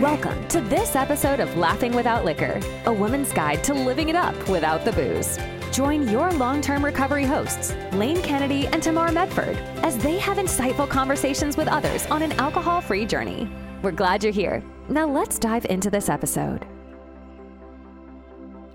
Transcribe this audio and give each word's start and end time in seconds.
Welcome 0.00 0.48
to 0.48 0.60
this 0.60 0.96
episode 0.96 1.40
of 1.40 1.56
Laughing 1.56 1.92
Without 1.92 2.24
Liquor, 2.24 2.60
a 2.86 2.92
woman's 2.92 3.32
guide 3.32 3.62
to 3.64 3.74
living 3.74 4.08
it 4.08 4.16
up 4.16 4.34
without 4.48 4.84
the 4.84 4.92
booze. 4.92 5.38
Join 5.72 6.08
your 6.08 6.32
long 6.32 6.60
term 6.60 6.84
recovery 6.84 7.24
hosts, 7.24 7.74
Lane 7.92 8.22
Kennedy 8.22 8.66
and 8.68 8.82
Tamar 8.82 9.12
Medford, 9.12 9.56
as 9.84 9.98
they 9.98 10.18
have 10.18 10.38
insightful 10.38 10.88
conversations 10.88 11.56
with 11.56 11.68
others 11.68 12.06
on 12.06 12.22
an 12.22 12.32
alcohol 12.32 12.80
free 12.80 13.04
journey. 13.04 13.50
We're 13.82 13.92
glad 13.92 14.24
you're 14.24 14.32
here. 14.32 14.62
Now 14.88 15.06
let's 15.06 15.38
dive 15.38 15.66
into 15.66 15.90
this 15.90 16.08
episode. 16.08 16.66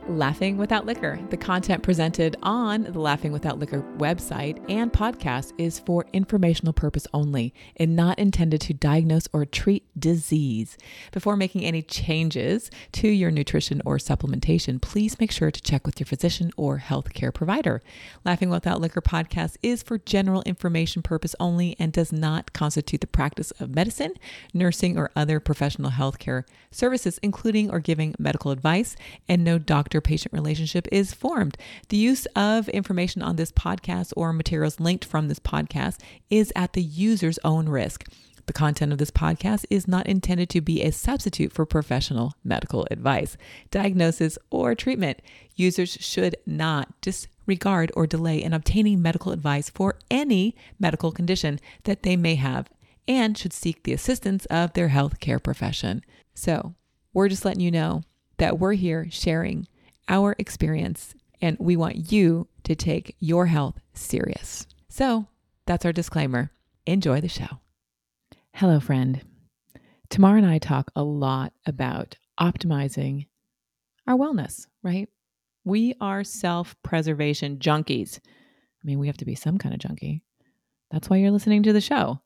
Laughing 0.08 0.58
Without 0.58 0.86
Liquor. 0.86 1.20
The 1.32 1.38
content 1.38 1.82
presented 1.82 2.36
on 2.44 2.84
the 2.84 3.00
Laughing 3.00 3.32
Without 3.32 3.58
Liquor 3.58 3.82
website 3.98 4.64
and 4.70 4.94
podcast 4.94 5.54
is 5.58 5.80
for 5.80 6.06
informational 6.14 6.74
purpose 6.74 7.08
only 7.12 7.56
and 7.78 7.96
not 7.96 8.20
intended 8.20 8.62
to 8.62 8.74
diagnose 8.74 9.28
or 9.34 9.46
treat 9.46 9.84
disease. 10.00 10.78
Before 11.12 11.36
making 11.36 11.65
any 11.65 11.82
changes 11.82 12.70
to 12.92 13.07
your 13.07 13.32
nutrition 13.32 13.82
or 13.84 13.98
supplementation, 13.98 14.79
please 14.79 15.20
make 15.20 15.32
sure 15.32 15.50
to 15.50 15.62
check 15.62 15.88
with 15.88 16.00
your 16.00 16.06
physician 16.06 16.51
or 16.56 16.78
healthcare 16.86 17.34
provider. 17.34 17.82
Laughing 18.24 18.51
Without 18.51 18.79
Liquor 18.79 19.01
podcast 19.01 19.57
is 19.64 19.82
for 19.82 19.98
general 19.98 20.43
information 20.43 21.01
purpose 21.01 21.36
only 21.40 21.76
and 21.79 21.92
does 21.92 22.14
not 22.14 22.54
constitute 22.54 23.01
the 23.01 23.07
practice 23.07 23.50
of 23.60 23.74
medicine, 23.74 24.14
nursing, 24.54 25.00
or 25.00 25.10
other 25.15 25.40
professional 25.40 25.90
healthcare 25.90 26.43
services, 26.70 27.20
including 27.24 27.71
or 27.71 27.79
giving 27.79 28.14
medical 28.20 28.51
advice, 28.51 28.96
and 29.28 29.43
no 29.43 29.57
doctor 29.57 29.95
patient 30.02 30.34
relationship 30.34 30.88
is 30.92 31.14
formed. 31.14 31.58
The 31.90 31.98
use 31.98 32.26
of 32.36 32.70
information 32.70 33.22
on 33.22 33.36
this 33.36 33.52
podcast 33.52 34.14
or 34.16 34.34
materials 34.34 34.80
linked 34.80 35.06
from 35.06 35.28
this 35.28 35.40
podcast 35.40 36.00
is 36.30 36.52
at 36.56 36.73
the 36.73 36.81
user's 36.81 37.40
own 37.44 37.70
risk. 37.70 38.06
The 38.45 38.54
content 38.54 38.92
of 38.92 39.00
this 39.00 39.12
podcast 39.12 39.66
is 39.70 39.88
not 39.88 40.06
intended 40.08 40.50
to 40.52 40.62
be 40.62 40.84
a 40.84 40.92
substitute 40.92 41.52
for 41.52 41.66
professional 41.66 42.34
medical 42.44 42.88
advice, 42.92 43.38
diagnosis, 43.72 44.38
or 44.52 44.76
treatment. 44.76 45.22
Users 45.56 45.98
should 46.00 46.36
not 46.46 47.02
disregard 47.02 47.92
or 47.96 48.06
delay 48.06 48.44
in 48.44 48.54
obtaining 48.54 49.02
medical 49.02 49.32
advice 49.32 49.70
for 49.70 49.98
any 50.12 50.56
medical 50.80 51.12
condition 51.12 51.59
that 51.86 52.04
they 52.04 52.16
may 52.16 52.36
have 52.36 52.70
and 53.08 53.38
should 53.38 53.54
seek 53.54 53.84
the 53.84 53.94
assistance 53.94 54.46
of 54.46 54.74
their 54.74 54.90
healthcare 54.90 55.42
profession. 55.42 56.04
So, 56.34 56.76
we're 57.14 57.30
just 57.30 57.46
letting 57.46 57.62
you 57.62 57.72
know 57.72 58.04
that 58.38 58.59
we're 58.59 58.74
here 58.74 59.08
sharing 59.09 59.68
our 60.08 60.36
experience 60.38 61.16
and 61.42 61.58
we 61.59 61.75
want 61.75 62.11
you 62.11 62.48
to 62.64 62.75
take 62.75 63.16
your 63.20 63.48
health 63.48 63.80
serious. 63.94 64.66
So, 64.89 65.28
that's 65.66 65.86
our 65.86 65.92
disclaimer. 65.92 66.52
Enjoy 66.86 67.20
the 67.22 67.28
show. 67.28 67.59
Hello, 68.53 68.80
friend. 68.80 69.22
Tamar 70.09 70.38
and 70.38 70.45
I 70.45 70.59
talk 70.59 70.92
a 70.95 71.03
lot 71.03 71.53
about 71.66 72.16
optimizing 72.39 73.28
our 74.08 74.16
wellness, 74.16 74.67
right? 74.84 75.09
We 75.64 75.95
are 76.00 76.23
self 76.23 76.75
preservation 76.84 77.58
junkies. 77.58 78.19
I 78.23 78.86
mean, 78.86 79.00
we 79.00 79.08
have 79.08 79.17
to 79.17 79.25
be 79.25 79.36
some 79.36 79.58
kind 79.58 79.73
of 79.73 79.81
junkie. 79.81 80.22
That's 80.92 81.09
why 81.09 81.17
you're 81.17 81.31
listening 81.31 81.64
to 81.64 81.73
the 81.73 81.81
show. 81.81 82.22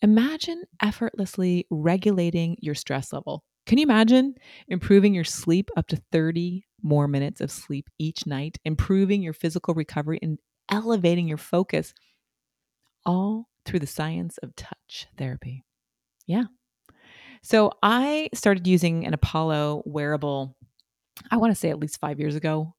Imagine 0.00 0.62
effortlessly 0.80 1.66
regulating 1.70 2.56
your 2.60 2.76
stress 2.76 3.12
level. 3.12 3.44
Can 3.68 3.76
you 3.76 3.82
imagine 3.82 4.34
improving 4.66 5.12
your 5.12 5.24
sleep 5.24 5.70
up 5.76 5.88
to 5.88 6.02
30 6.10 6.64
more 6.82 7.06
minutes 7.06 7.42
of 7.42 7.50
sleep 7.50 7.90
each 7.98 8.26
night, 8.26 8.56
improving 8.64 9.20
your 9.22 9.34
physical 9.34 9.74
recovery, 9.74 10.18
and 10.22 10.38
elevating 10.70 11.28
your 11.28 11.36
focus, 11.36 11.92
all 13.04 13.50
through 13.66 13.80
the 13.80 13.86
science 13.86 14.38
of 14.38 14.56
touch 14.56 15.06
therapy? 15.18 15.66
Yeah. 16.26 16.44
So 17.42 17.72
I 17.82 18.30
started 18.32 18.66
using 18.66 19.04
an 19.04 19.12
Apollo 19.12 19.82
wearable, 19.84 20.56
I 21.30 21.36
want 21.36 21.50
to 21.50 21.60
say 21.60 21.68
at 21.68 21.78
least 21.78 22.00
five 22.00 22.18
years 22.18 22.36
ago. 22.36 22.74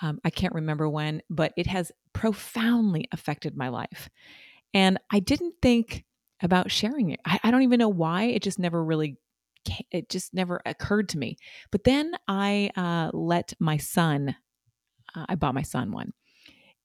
Um, 0.00 0.18
I 0.24 0.30
can't 0.30 0.54
remember 0.54 0.88
when, 0.88 1.20
but 1.28 1.52
it 1.58 1.66
has 1.66 1.92
profoundly 2.14 3.06
affected 3.12 3.54
my 3.54 3.68
life. 3.68 4.08
And 4.72 4.98
I 5.10 5.20
didn't 5.20 5.56
think 5.60 6.06
about 6.42 6.70
sharing 6.70 7.10
it. 7.10 7.20
I, 7.26 7.38
I 7.44 7.50
don't 7.50 7.62
even 7.62 7.78
know 7.78 7.90
why. 7.90 8.24
It 8.24 8.42
just 8.42 8.58
never 8.58 8.82
really 8.82 9.18
it 9.90 10.08
just 10.08 10.34
never 10.34 10.60
occurred 10.66 11.08
to 11.10 11.18
me. 11.18 11.36
But 11.70 11.84
then 11.84 12.12
I 12.28 12.70
uh, 12.76 13.10
let 13.12 13.54
my 13.58 13.76
son, 13.76 14.36
uh, 15.14 15.26
I 15.28 15.34
bought 15.34 15.54
my 15.54 15.62
son 15.62 15.92
one. 15.92 16.12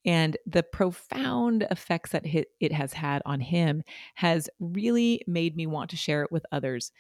And 0.06 0.38
the 0.46 0.64
profound 0.64 1.68
effects 1.70 2.12
that 2.12 2.24
it 2.26 2.72
has 2.72 2.94
had 2.94 3.22
on 3.26 3.42
him 3.42 3.84
has 4.16 4.50
really 4.60 5.22
made 5.28 5.58
me 5.58 5.68
want 5.68 5.90
to 5.90 5.98
share 5.98 6.24
it 6.24 6.32
with 6.32 6.46
others. 6.52 6.92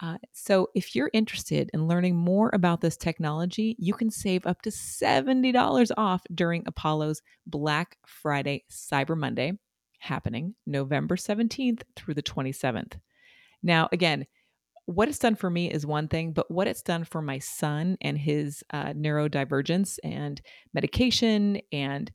Uh, 0.00 0.16
so, 0.32 0.68
if 0.74 0.96
you're 0.96 1.10
interested 1.12 1.70
in 1.72 1.86
learning 1.86 2.16
more 2.16 2.50
about 2.52 2.80
this 2.80 2.96
technology, 2.96 3.76
you 3.78 3.94
can 3.94 4.10
save 4.10 4.44
up 4.44 4.60
to 4.62 4.70
$70 4.70 5.90
off 5.96 6.22
during 6.34 6.64
Apollo's 6.66 7.22
Black 7.46 7.96
Friday 8.04 8.64
Cyber 8.70 9.16
Monday 9.16 9.52
happening 10.00 10.54
November 10.66 11.16
17th 11.16 11.82
through 11.96 12.14
the 12.14 12.22
27th. 12.22 12.94
Now, 13.62 13.88
again, 13.92 14.26
what 14.86 15.08
it's 15.08 15.18
done 15.18 15.34
for 15.34 15.48
me 15.48 15.70
is 15.70 15.86
one 15.86 16.08
thing, 16.08 16.32
but 16.32 16.50
what 16.50 16.68
it's 16.68 16.82
done 16.82 17.04
for 17.04 17.22
my 17.22 17.38
son 17.38 17.96
and 18.00 18.18
his 18.18 18.62
uh, 18.70 18.92
neurodivergence 18.92 19.98
and 20.04 20.40
medication 20.74 21.60
and 21.72 22.10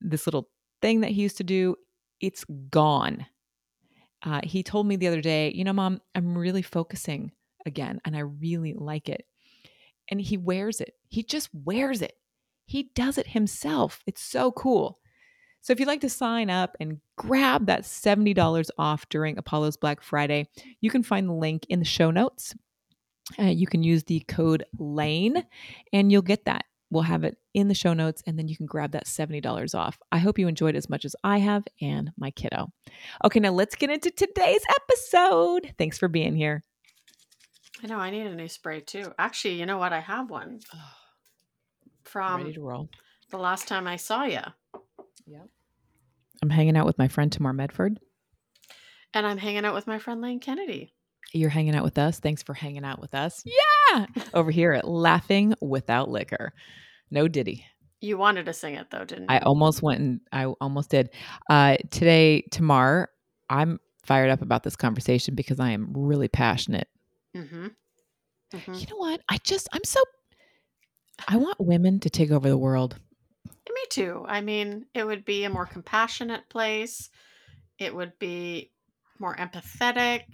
this 0.00 0.26
little 0.26 0.48
thing 0.82 1.00
that 1.02 1.10
he 1.10 1.22
used 1.22 1.36
to 1.36 1.44
do, 1.44 1.76
it's 2.20 2.44
gone. 2.70 3.26
Uh, 4.22 4.40
he 4.42 4.62
told 4.62 4.86
me 4.86 4.96
the 4.96 5.06
other 5.06 5.20
day, 5.20 5.52
you 5.54 5.64
know, 5.64 5.72
mom, 5.72 6.00
I'm 6.14 6.36
really 6.36 6.62
focusing 6.62 7.32
again 7.66 8.00
and 8.04 8.16
I 8.16 8.20
really 8.20 8.74
like 8.74 9.08
it. 9.08 9.24
And 10.10 10.20
he 10.20 10.36
wears 10.36 10.80
it. 10.80 10.94
He 11.08 11.22
just 11.22 11.48
wears 11.52 12.02
it. 12.02 12.14
He 12.66 12.90
does 12.94 13.18
it 13.18 13.28
himself. 13.28 14.02
It's 14.06 14.22
so 14.22 14.50
cool. 14.52 14.98
So 15.64 15.72
if 15.72 15.80
you'd 15.80 15.88
like 15.88 16.02
to 16.02 16.10
sign 16.10 16.50
up 16.50 16.76
and 16.78 17.00
grab 17.16 17.64
that 17.66 17.84
$70 17.84 18.68
off 18.76 19.08
during 19.08 19.38
Apollo's 19.38 19.78
Black 19.78 20.02
Friday, 20.02 20.46
you 20.82 20.90
can 20.90 21.02
find 21.02 21.26
the 21.26 21.32
link 21.32 21.64
in 21.70 21.78
the 21.78 21.86
show 21.86 22.10
notes. 22.10 22.54
Uh, 23.38 23.44
you 23.44 23.66
can 23.66 23.82
use 23.82 24.04
the 24.04 24.20
code 24.28 24.66
LANE 24.78 25.42
and 25.90 26.12
you'll 26.12 26.20
get 26.20 26.44
that. 26.44 26.66
We'll 26.90 27.04
have 27.04 27.24
it 27.24 27.38
in 27.54 27.68
the 27.68 27.74
show 27.74 27.94
notes 27.94 28.22
and 28.26 28.38
then 28.38 28.46
you 28.46 28.58
can 28.58 28.66
grab 28.66 28.92
that 28.92 29.06
$70 29.06 29.74
off. 29.74 29.98
I 30.12 30.18
hope 30.18 30.38
you 30.38 30.48
enjoyed 30.48 30.76
as 30.76 30.90
much 30.90 31.06
as 31.06 31.16
I 31.24 31.38
have 31.38 31.64
and 31.80 32.12
my 32.18 32.30
kiddo. 32.30 32.70
Okay, 33.24 33.40
now 33.40 33.52
let's 33.52 33.74
get 33.74 33.88
into 33.88 34.10
today's 34.10 34.62
episode. 34.68 35.72
Thanks 35.78 35.96
for 35.96 36.08
being 36.08 36.36
here. 36.36 36.62
I 37.82 37.86
know 37.86 37.96
I 37.96 38.10
need 38.10 38.26
a 38.26 38.34
new 38.34 38.48
spray 38.48 38.82
too. 38.82 39.14
Actually, 39.18 39.54
you 39.54 39.64
know 39.64 39.78
what? 39.78 39.94
I 39.94 40.00
have 40.00 40.28
one 40.28 40.60
from 42.02 42.42
ready 42.42 42.52
to 42.52 42.60
roll. 42.60 42.90
The 43.30 43.38
last 43.38 43.66
time 43.66 43.86
I 43.86 43.96
saw 43.96 44.24
you. 44.24 44.42
Yep. 45.26 45.48
I'm 46.42 46.50
hanging 46.50 46.76
out 46.76 46.86
with 46.86 46.98
my 46.98 47.08
friend 47.08 47.30
Tamar 47.30 47.52
Medford. 47.52 47.98
And 49.12 49.26
I'm 49.26 49.38
hanging 49.38 49.64
out 49.64 49.74
with 49.74 49.86
my 49.86 49.98
friend 49.98 50.20
Lane 50.20 50.40
Kennedy. 50.40 50.92
You're 51.32 51.50
hanging 51.50 51.74
out 51.74 51.84
with 51.84 51.98
us. 51.98 52.20
Thanks 52.20 52.42
for 52.42 52.54
hanging 52.54 52.84
out 52.84 53.00
with 53.00 53.14
us. 53.14 53.42
Yeah. 53.92 54.06
Over 54.34 54.50
here 54.50 54.72
at 54.72 54.88
Laughing 54.88 55.54
Without 55.60 56.10
Liquor. 56.10 56.52
No 57.12 57.28
Diddy. 57.28 57.64
You 58.00 58.18
wanted 58.18 58.46
to 58.46 58.52
sing 58.52 58.74
it 58.74 58.90
though, 58.90 59.04
didn't 59.04 59.24
you? 59.24 59.28
I 59.28 59.38
almost 59.38 59.82
went 59.82 60.00
and 60.00 60.20
I 60.32 60.46
almost 60.46 60.90
did. 60.90 61.10
Uh, 61.48 61.76
today, 61.90 62.42
Tamar, 62.50 63.08
I'm 63.48 63.78
fired 64.04 64.30
up 64.30 64.42
about 64.42 64.64
this 64.64 64.74
conversation 64.74 65.34
because 65.36 65.60
I 65.60 65.70
am 65.70 65.92
really 65.94 66.26
passionate. 66.26 66.88
Mm-hmm. 67.36 67.68
Mm-hmm. 68.52 68.74
You 68.74 68.86
know 68.90 68.96
what? 68.96 69.20
I 69.28 69.38
just, 69.44 69.68
I'm 69.72 69.84
so, 69.84 70.02
I 71.28 71.36
want 71.36 71.60
women 71.60 72.00
to 72.00 72.10
take 72.10 72.32
over 72.32 72.48
the 72.48 72.58
world 72.58 72.98
too. 73.94 74.24
I 74.26 74.40
mean, 74.40 74.86
it 74.92 75.06
would 75.06 75.24
be 75.24 75.44
a 75.44 75.50
more 75.50 75.66
compassionate 75.66 76.48
place. 76.48 77.10
It 77.78 77.94
would 77.94 78.18
be 78.18 78.72
more 79.20 79.36
empathetic. 79.36 80.24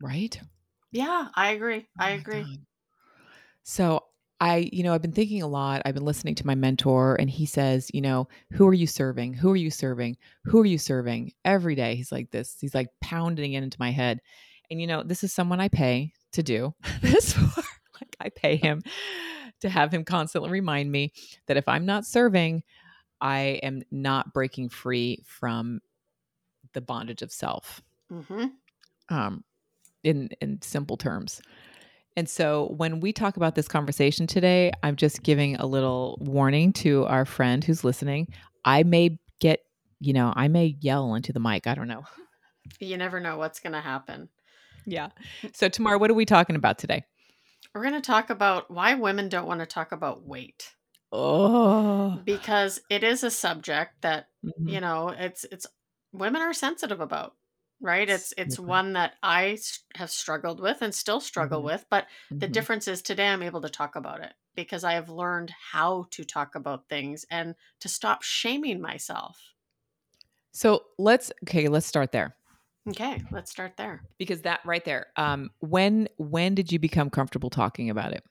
Right? 0.00 0.40
Yeah, 0.92 1.28
I 1.34 1.50
agree. 1.50 1.88
Oh 1.98 2.04
I 2.04 2.10
agree. 2.10 2.42
God. 2.42 2.58
So 3.64 4.04
I, 4.40 4.70
you 4.72 4.84
know, 4.84 4.94
I've 4.94 5.02
been 5.02 5.12
thinking 5.12 5.42
a 5.42 5.48
lot. 5.48 5.82
I've 5.84 5.94
been 5.94 6.04
listening 6.04 6.36
to 6.36 6.46
my 6.46 6.54
mentor, 6.54 7.16
and 7.16 7.28
he 7.28 7.46
says, 7.46 7.90
you 7.92 8.00
know, 8.00 8.28
who 8.52 8.66
are 8.66 8.74
you 8.74 8.86
serving? 8.86 9.34
Who 9.34 9.50
are 9.50 9.56
you 9.56 9.70
serving? 9.70 10.16
Who 10.44 10.60
are 10.60 10.66
you 10.66 10.78
serving? 10.78 11.32
Every 11.44 11.74
day, 11.74 11.96
he's 11.96 12.12
like 12.12 12.30
this. 12.30 12.56
He's 12.60 12.74
like 12.74 12.88
pounding 13.02 13.52
it 13.52 13.62
into 13.62 13.76
my 13.80 13.90
head. 13.90 14.20
And, 14.70 14.80
you 14.80 14.86
know, 14.86 15.02
this 15.02 15.24
is 15.24 15.32
someone 15.32 15.60
I 15.60 15.68
pay 15.68 16.12
to 16.32 16.42
do 16.42 16.74
this 17.02 17.32
for. 17.32 17.62
like, 18.00 18.16
I 18.20 18.30
pay 18.30 18.56
him 18.56 18.82
to 19.60 19.68
have 19.68 19.92
him 19.92 20.04
constantly 20.04 20.50
remind 20.50 20.90
me 20.90 21.12
that 21.46 21.56
if 21.56 21.68
I'm 21.68 21.86
not 21.86 22.04
serving, 22.04 22.62
I 23.20 23.60
am 23.62 23.82
not 23.90 24.32
breaking 24.32 24.70
free 24.70 25.22
from 25.24 25.80
the 26.72 26.80
bondage 26.80 27.22
of 27.22 27.32
self. 27.32 27.82
Mm-hmm. 28.12 28.46
Um, 29.08 29.44
in 30.02 30.30
in 30.40 30.60
simple 30.62 30.96
terms. 30.96 31.40
And 32.16 32.28
so 32.28 32.74
when 32.76 33.00
we 33.00 33.12
talk 33.12 33.36
about 33.36 33.54
this 33.54 33.68
conversation 33.68 34.26
today, 34.26 34.72
I'm 34.82 34.96
just 34.96 35.22
giving 35.22 35.56
a 35.56 35.66
little 35.66 36.18
warning 36.20 36.72
to 36.74 37.06
our 37.06 37.24
friend 37.24 37.62
who's 37.62 37.84
listening. 37.84 38.28
I 38.64 38.82
may 38.82 39.18
get, 39.38 39.60
you 40.00 40.12
know, 40.12 40.32
I 40.34 40.48
may 40.48 40.76
yell 40.80 41.14
into 41.14 41.32
the 41.32 41.40
mic. 41.40 41.66
I 41.66 41.74
don't 41.74 41.88
know. 41.88 42.04
You 42.78 42.96
never 42.96 43.20
know 43.20 43.38
what's 43.38 43.60
going 43.60 43.72
to 43.72 43.80
happen. 43.80 44.28
Yeah. 44.86 45.10
So, 45.52 45.68
Tamar, 45.68 45.98
what 45.98 46.10
are 46.10 46.14
we 46.14 46.24
talking 46.24 46.56
about 46.56 46.78
today? 46.78 47.04
We're 47.74 47.82
going 47.82 47.94
to 47.94 48.00
talk 48.00 48.30
about 48.30 48.70
why 48.70 48.94
women 48.94 49.28
don't 49.28 49.46
want 49.48 49.58
to 49.58 49.66
talk 49.66 49.90
about 49.90 50.22
weight 50.24 50.76
Oh, 51.12 52.20
because 52.24 52.80
it 52.88 53.02
is 53.04 53.22
a 53.22 53.30
subject 53.30 54.02
that, 54.02 54.28
Mhm. 54.42 54.66
you 54.66 54.80
know, 54.80 55.08
it's 55.08 55.44
it's 55.44 55.66
women 56.12 56.42
are 56.42 56.52
sensitive 56.52 57.00
about, 57.00 57.36
right? 57.80 58.08
It's 58.08 58.32
it's 58.36 58.58
Super. 58.64 58.80
one 58.92 58.96
I 59.22 59.58
have 59.94 60.10
struggled 60.10 60.60
with 60.60 60.82
and 60.82 60.94
still 60.94 61.20
struggle 61.20 61.62
Mhm. 61.62 61.62
with, 61.62 61.86
but 61.90 62.06
the 62.40 62.48
Mhm. 62.48 62.48
difference 62.48 62.88
is 62.88 63.02
today 63.02 63.28
I'm 63.28 63.42
able 63.42 63.60
to 63.62 63.68
talk 63.70 63.96
about 63.96 64.20
it 64.22 64.34
because 64.54 64.84
I 64.84 64.94
have 64.94 65.08
learned 65.08 65.50
how 65.50 66.06
to 66.10 66.24
talk 66.24 66.54
about 66.54 66.88
things 66.88 67.24
and 67.30 67.54
to 67.80 67.88
stop 67.88 68.22
shaming 68.22 68.80
myself. 68.80 69.54
So 70.52 70.84
let's 70.98 71.30
okay, 71.44 71.68
let's 71.68 71.86
start 71.86 72.12
there 72.12 72.36
Okay, 72.90 73.22
let's 73.30 73.50
start 73.50 73.76
there. 73.78 74.04
because 74.18 74.42
that 74.42 74.60
right 74.64 74.84
there. 74.84 75.06
Um, 75.16 75.50
when 75.60 76.08
when 76.18 76.54
did 76.54 76.72
you 76.72 76.78
become 76.78 77.10
comfortable 77.10 77.50
talking 77.50 77.88
about 77.90 78.12
it? 78.12 78.24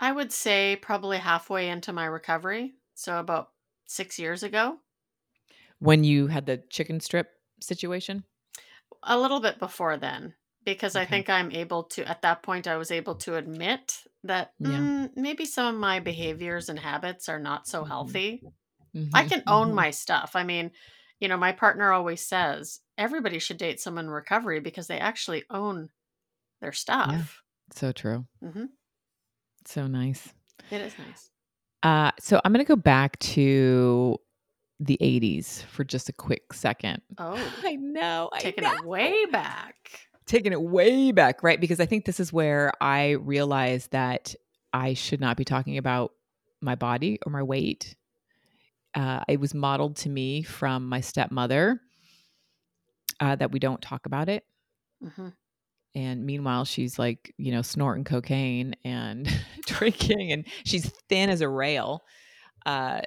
I 0.00 0.10
would 0.10 0.32
say 0.32 0.74
probably 0.74 1.18
halfway 1.18 1.68
into 1.68 1.92
my 1.92 2.04
recovery, 2.04 2.78
so 2.94 3.20
about 3.20 3.52
6 3.86 4.18
years 4.18 4.42
ago. 4.42 4.80
When 5.80 6.04
you 6.04 6.28
had 6.28 6.46
the 6.46 6.58
chicken 6.58 7.00
strip 7.00 7.30
situation? 7.60 8.24
A 9.02 9.18
little 9.18 9.40
bit 9.40 9.58
before 9.58 9.96
then, 9.96 10.34
because 10.64 10.96
I 10.96 11.04
think 11.04 11.28
I'm 11.30 11.52
able 11.52 11.84
to 11.84 12.04
at 12.08 12.22
that 12.22 12.42
point, 12.42 12.66
I 12.66 12.76
was 12.76 12.90
able 12.90 13.14
to 13.16 13.36
admit 13.36 14.04
that, 14.24 14.54
Yeah. 14.58 14.88
mm, 14.88 15.10
maybe 15.16 15.44
some 15.44 15.74
of 15.74 15.80
my 15.80 16.00
behaviors 16.00 16.68
and 16.68 16.78
habits 16.78 17.28
are 17.28 17.38
not 17.38 17.66
so 17.68 17.84
Mhm. 17.84 17.84
healthy. 17.84 18.44
I 19.14 19.24
Mhm, 19.24 19.26
can 19.26 19.44
own 19.48 19.74
mhm. 19.74 19.74
my 19.74 19.90
stuff. 19.92 20.36
I 20.36 20.44
mean, 20.44 20.72
you 21.20 21.28
know, 21.28 21.36
my 21.36 21.52
partner 21.52 21.92
always 21.92 22.24
says, 22.24 22.80
"Everybody 22.96 23.38
should 23.38 23.56
date 23.58 23.80
someone 23.80 24.04
in 24.06 24.10
recovery 24.10 24.60
because 24.60 24.86
they 24.86 24.98
actually 24.98 25.44
own 25.50 25.90
their 26.60 26.72
stuff." 26.72 27.42
So 27.74 27.92
true. 27.92 28.26
Mhm. 28.42 28.68
So 29.66 29.86
nice. 29.86 30.32
It 30.70 30.80
is 30.80 30.94
nice. 30.98 31.30
Uh, 31.82 32.10
so 32.18 32.40
I'm 32.44 32.52
going 32.52 32.64
to 32.64 32.68
go 32.68 32.76
back 32.76 33.18
to 33.20 34.18
the 34.80 34.96
80s 35.00 35.62
for 35.64 35.84
just 35.84 36.08
a 36.08 36.12
quick 36.12 36.52
second. 36.52 37.02
Oh, 37.18 37.34
I 37.64 37.76
know. 37.76 38.30
I 38.32 38.40
taking 38.40 38.64
know. 38.64 38.72
it 38.74 38.84
way 38.84 39.24
back. 39.26 39.74
taking 40.26 40.52
it 40.52 40.60
way 40.60 41.10
back, 41.12 41.42
right? 41.42 41.60
Because 41.60 41.80
I 41.80 41.86
think 41.86 42.04
this 42.04 42.20
is 42.20 42.32
where 42.32 42.72
I 42.80 43.10
realized 43.12 43.90
that 43.92 44.34
I 44.72 44.94
should 44.94 45.20
not 45.20 45.36
be 45.36 45.44
talking 45.44 45.78
about 45.78 46.12
my 46.60 46.74
body 46.74 47.18
or 47.24 47.32
my 47.32 47.42
weight. 47.42 47.94
Uh, 48.98 49.22
it 49.28 49.40
was 49.40 49.54
modeled 49.54 49.96
to 49.98 50.10
me 50.10 50.42
from 50.44 50.88
my 50.88 51.00
stepmother 51.00 51.80
uh, 53.20 53.36
that 53.36 53.52
we 53.52 53.58
don't 53.58 53.82
talk 53.82 54.06
about 54.06 54.28
it. 54.28 54.44
Mhm. 55.00 55.30
And 55.94 56.24
meanwhile, 56.26 56.64
she's 56.64 56.98
like, 56.98 57.34
you 57.38 57.50
know, 57.50 57.62
snorting 57.62 58.04
cocaine 58.04 58.74
and 58.84 59.26
drinking, 59.66 60.32
and 60.32 60.46
she's 60.64 60.90
thin 61.08 61.30
as 61.30 61.40
a 61.40 61.48
rail. 61.48 62.02
Uh, 62.66 63.02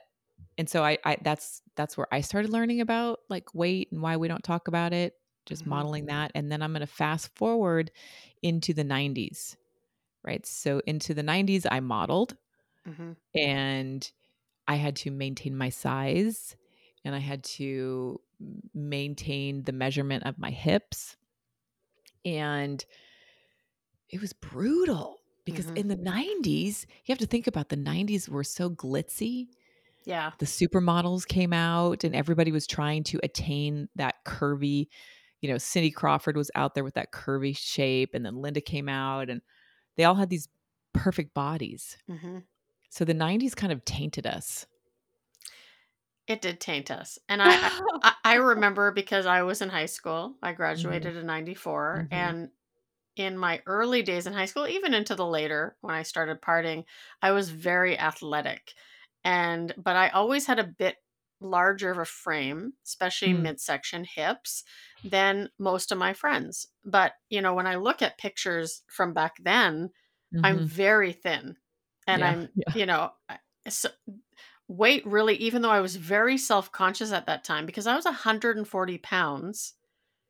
and 0.57 0.69
so 0.69 0.83
I, 0.83 0.97
I, 1.05 1.17
that's 1.23 1.63
that's 1.75 1.97
where 1.97 2.07
I 2.13 2.21
started 2.21 2.51
learning 2.51 2.81
about 2.81 3.21
like 3.29 3.55
weight 3.55 3.89
and 3.91 4.01
why 4.01 4.17
we 4.17 4.27
don't 4.27 4.44
talk 4.44 4.67
about 4.67 4.94
it. 4.94 5.15
Just 5.45 5.65
Mhm. 5.65 5.67
modeling 5.67 6.07
that, 6.07 6.31
and 6.35 6.51
then 6.51 6.61
I'm 6.63 6.73
going 6.73 6.81
to 6.81 6.87
fast 6.87 7.35
forward 7.35 7.91
into 8.44 8.73
the 8.73 8.83
90s, 8.85 9.57
right? 10.23 10.45
So 10.45 10.81
into 10.87 11.13
the 11.15 11.23
90s, 11.23 11.67
I 11.71 11.81
modeled, 11.81 12.37
Mhm. 12.85 13.13
and 13.35 14.09
I 14.71 14.75
had 14.75 14.95
to 14.97 15.12
maintain 15.12 15.56
my 15.57 15.69
size, 15.69 16.56
and 17.06 17.15
I 17.15 17.19
had 17.19 17.44
to 17.59 18.21
maintain 18.73 19.63
the 19.63 19.73
measurement 19.73 20.23
of 20.25 20.38
my 20.39 20.51
hips, 20.51 21.18
and 22.25 22.85
it 24.09 24.21
was 24.21 24.33
brutal 24.33 25.19
because 25.45 25.65
Mhm. 25.65 25.75
in 25.75 25.88
the 25.88 25.95
90s, 25.95 26.85
you 27.06 27.12
have 27.12 27.18
to 27.19 27.25
think 27.25 27.47
about 27.47 27.69
the 27.69 27.75
90s 27.75 28.29
were 28.29 28.44
so 28.44 28.69
glitzy. 28.69 29.47
Yeah. 30.06 30.33
The 30.39 30.47
supermodels 30.47 31.27
came 31.27 31.53
out 31.53 32.03
and 32.03 32.15
everybody 32.15 32.51
was 32.51 32.68
trying 32.68 33.03
to 33.06 33.19
attain 33.23 33.89
that 33.95 34.25
curvy, 34.25 34.88
you 35.41 35.50
know, 35.50 35.57
Cindy 35.57 35.91
Crawford 35.91 36.38
was 36.38 36.51
out 36.56 36.75
there 36.75 36.83
with 36.85 36.95
that 36.95 37.13
curvy 37.13 37.57
shape 37.57 38.12
and 38.15 38.25
then 38.25 38.38
Linda 38.38 38.62
came 38.62 38.89
out 38.89 39.29
and 39.29 39.41
they 39.97 40.06
all 40.06 40.15
had 40.15 40.29
these 40.31 40.50
perfect 40.94 41.33
bodies. 41.35 41.97
Mhm. 42.07 42.45
So 42.91 43.05
the 43.05 43.15
90s 43.15 43.55
kind 43.55 43.73
of 43.73 43.83
tainted 43.85 44.27
us. 44.27 44.67
It 46.27 46.41
did 46.41 46.59
taint 46.61 46.91
us. 46.91 47.19
And 47.27 47.41
I 47.43 47.71
I 48.01 48.13
I 48.23 48.33
remember 48.35 48.91
because 48.91 49.25
I 49.25 49.41
was 49.43 49.61
in 49.61 49.69
high 49.69 49.85
school. 49.88 50.38
I 50.41 50.53
graduated 50.53 51.15
in 51.15 51.25
94 51.25 52.07
Mhm. 52.11 52.11
and 52.11 52.51
in 53.17 53.38
my 53.38 53.63
early 53.67 54.03
days 54.03 54.27
in 54.27 54.33
high 54.33 54.45
school, 54.45 54.67
even 54.67 54.93
into 54.93 55.15
the 55.15 55.27
later 55.27 55.77
when 55.81 55.95
I 55.95 56.03
started 56.03 56.41
partying, 56.41 56.85
I 57.21 57.31
was 57.31 57.49
very 57.51 57.97
athletic. 57.99 58.73
And 59.25 59.73
but 59.77 59.95
I 59.97 60.09
always 60.09 60.47
had 60.47 60.59
a 60.59 60.65
bit 60.65 60.97
larger 61.41 61.91
of 61.91 61.99
a 61.99 62.05
frame, 62.05 62.73
especially 62.85 63.33
Mm. 63.33 63.33
midsection 63.33 64.05
hips 64.05 64.63
than 65.03 65.49
most 65.59 65.91
of 65.91 65.97
my 65.99 66.13
friends. 66.13 66.67
But, 66.85 67.13
you 67.29 67.41
know, 67.41 67.53
when 67.55 67.67
I 67.67 67.75
look 67.75 68.01
at 68.03 68.17
pictures 68.19 68.83
from 68.89 69.13
back 69.13 69.35
then, 69.41 69.91
I'm 70.44 70.61
Mhm. 70.61 70.67
very 70.67 71.13
thin. 71.13 71.57
And 72.07 72.24
Yeah, 72.24 72.25
I'm, 72.25 72.50
yeah. 72.56 72.74
you 72.74 72.86
know, 72.86 73.13
so 73.69 73.89
weight 74.68 75.06
really 75.06 75.36
even 75.36 75.62
though 75.62 75.71
I 75.71 75.81
was 75.81 75.95
very 75.98 76.38
self-conscious 76.38 77.12
at 77.12 77.25
that 77.27 77.44
time 77.44 77.65
because 77.65 77.88
I 77.88 77.95
was 77.95 78.06
140 78.06 78.68
pounds 78.68 79.75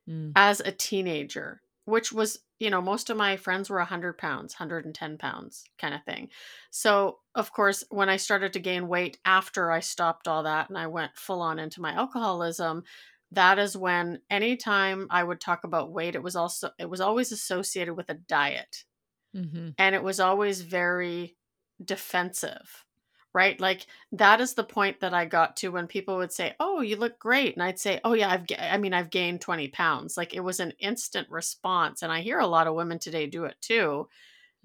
Mm. 0.07 0.35
as 0.35 0.59
a 0.61 0.71
teenager, 0.71 1.61
which 1.85 2.11
was, 2.11 2.39
you 2.59 2.69
know, 2.69 2.81
most 2.81 3.09
of 3.09 3.17
my 3.17 3.37
friends 3.37 3.69
were 3.69 3.79
100 3.79 4.17
pounds, 4.17 4.53
110 4.53 5.17
pounds 5.17 5.63
kind 5.77 5.93
of 5.93 6.03
thing. 6.05 6.29
So, 6.71 7.19
of 7.35 7.51
course, 7.51 7.83
when 7.89 8.09
I 8.09 8.17
started 8.17 8.53
to 8.53 8.59
gain 8.59 8.87
weight 8.87 9.19
after 9.25 9.71
I 9.71 9.79
stopped 9.81 10.27
all 10.27 10.43
that 10.43 10.69
and 10.69 10.77
I 10.77 10.87
went 10.87 11.17
full 11.17 11.41
on 11.41 11.59
into 11.59 11.81
my 11.81 11.93
alcoholism, 11.93 12.83
that 13.31 13.59
is 13.59 13.77
when 13.77 14.21
anytime 14.29 15.07
I 15.09 15.23
would 15.23 15.41
talk 15.41 15.63
about 15.63 15.91
weight, 15.91 16.15
it 16.15 16.23
was 16.23 16.35
also, 16.35 16.71
it 16.79 16.89
was 16.89 17.01
always 17.01 17.31
associated 17.31 17.95
with 17.95 18.09
a 18.09 18.13
diet 18.15 18.85
Mhm. 19.33 19.75
and 19.77 19.95
it 19.95 20.03
was 20.03 20.19
always 20.19 20.61
very 20.61 21.37
defensive 21.83 22.85
right? 23.33 23.61
Like 23.61 23.87
that 24.11 24.41
is 24.41 24.55
the 24.55 24.63
point 24.63 24.99
that 24.99 25.13
i 25.13 25.23
got 25.25 25.55
to 25.57 25.69
when 25.69 25.87
people 25.87 26.17
would 26.17 26.33
say 26.33 26.53
oh 26.59 26.81
you 26.81 26.97
look 26.97 27.17
great 27.17 27.53
and 27.55 27.63
i'd 27.63 27.79
say 27.79 28.01
oh 28.03 28.13
yeah 28.13 28.29
i've 28.29 28.45
ga- 28.45 28.57
i 28.59 28.77
mean 28.77 28.93
i've 28.93 29.09
gained 29.09 29.39
20 29.41 29.69
pounds. 29.69 30.17
Like 30.17 30.33
it 30.33 30.41
was 30.41 30.59
an 30.59 30.73
instant 30.79 31.29
response 31.29 32.01
and 32.03 32.11
i 32.11 32.21
hear 32.21 32.39
a 32.39 32.47
lot 32.47 32.67
of 32.67 32.75
women 32.75 32.99
today 32.99 33.27
do 33.27 33.45
it 33.45 33.55
too. 33.61 34.09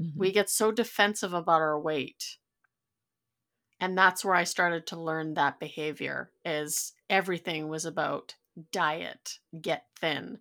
Mhm. 0.01 0.17
we 0.17 0.33
get 0.33 0.51
so 0.51 0.73
defensive 0.73 1.35
about 1.35 1.61
our 1.63 1.79
weight. 1.81 2.39
And 3.81 3.97
that's 3.97 4.23
where 4.25 4.35
i 4.35 4.45
started 4.45 4.87
to 4.89 5.01
learn 5.01 5.33
that 5.35 5.59
behavior 5.59 6.31
is 6.45 6.93
everything 7.09 7.69
was 7.69 7.85
about 7.87 8.37
diet 8.71 9.39
get 9.63 9.87
thin 9.99 10.41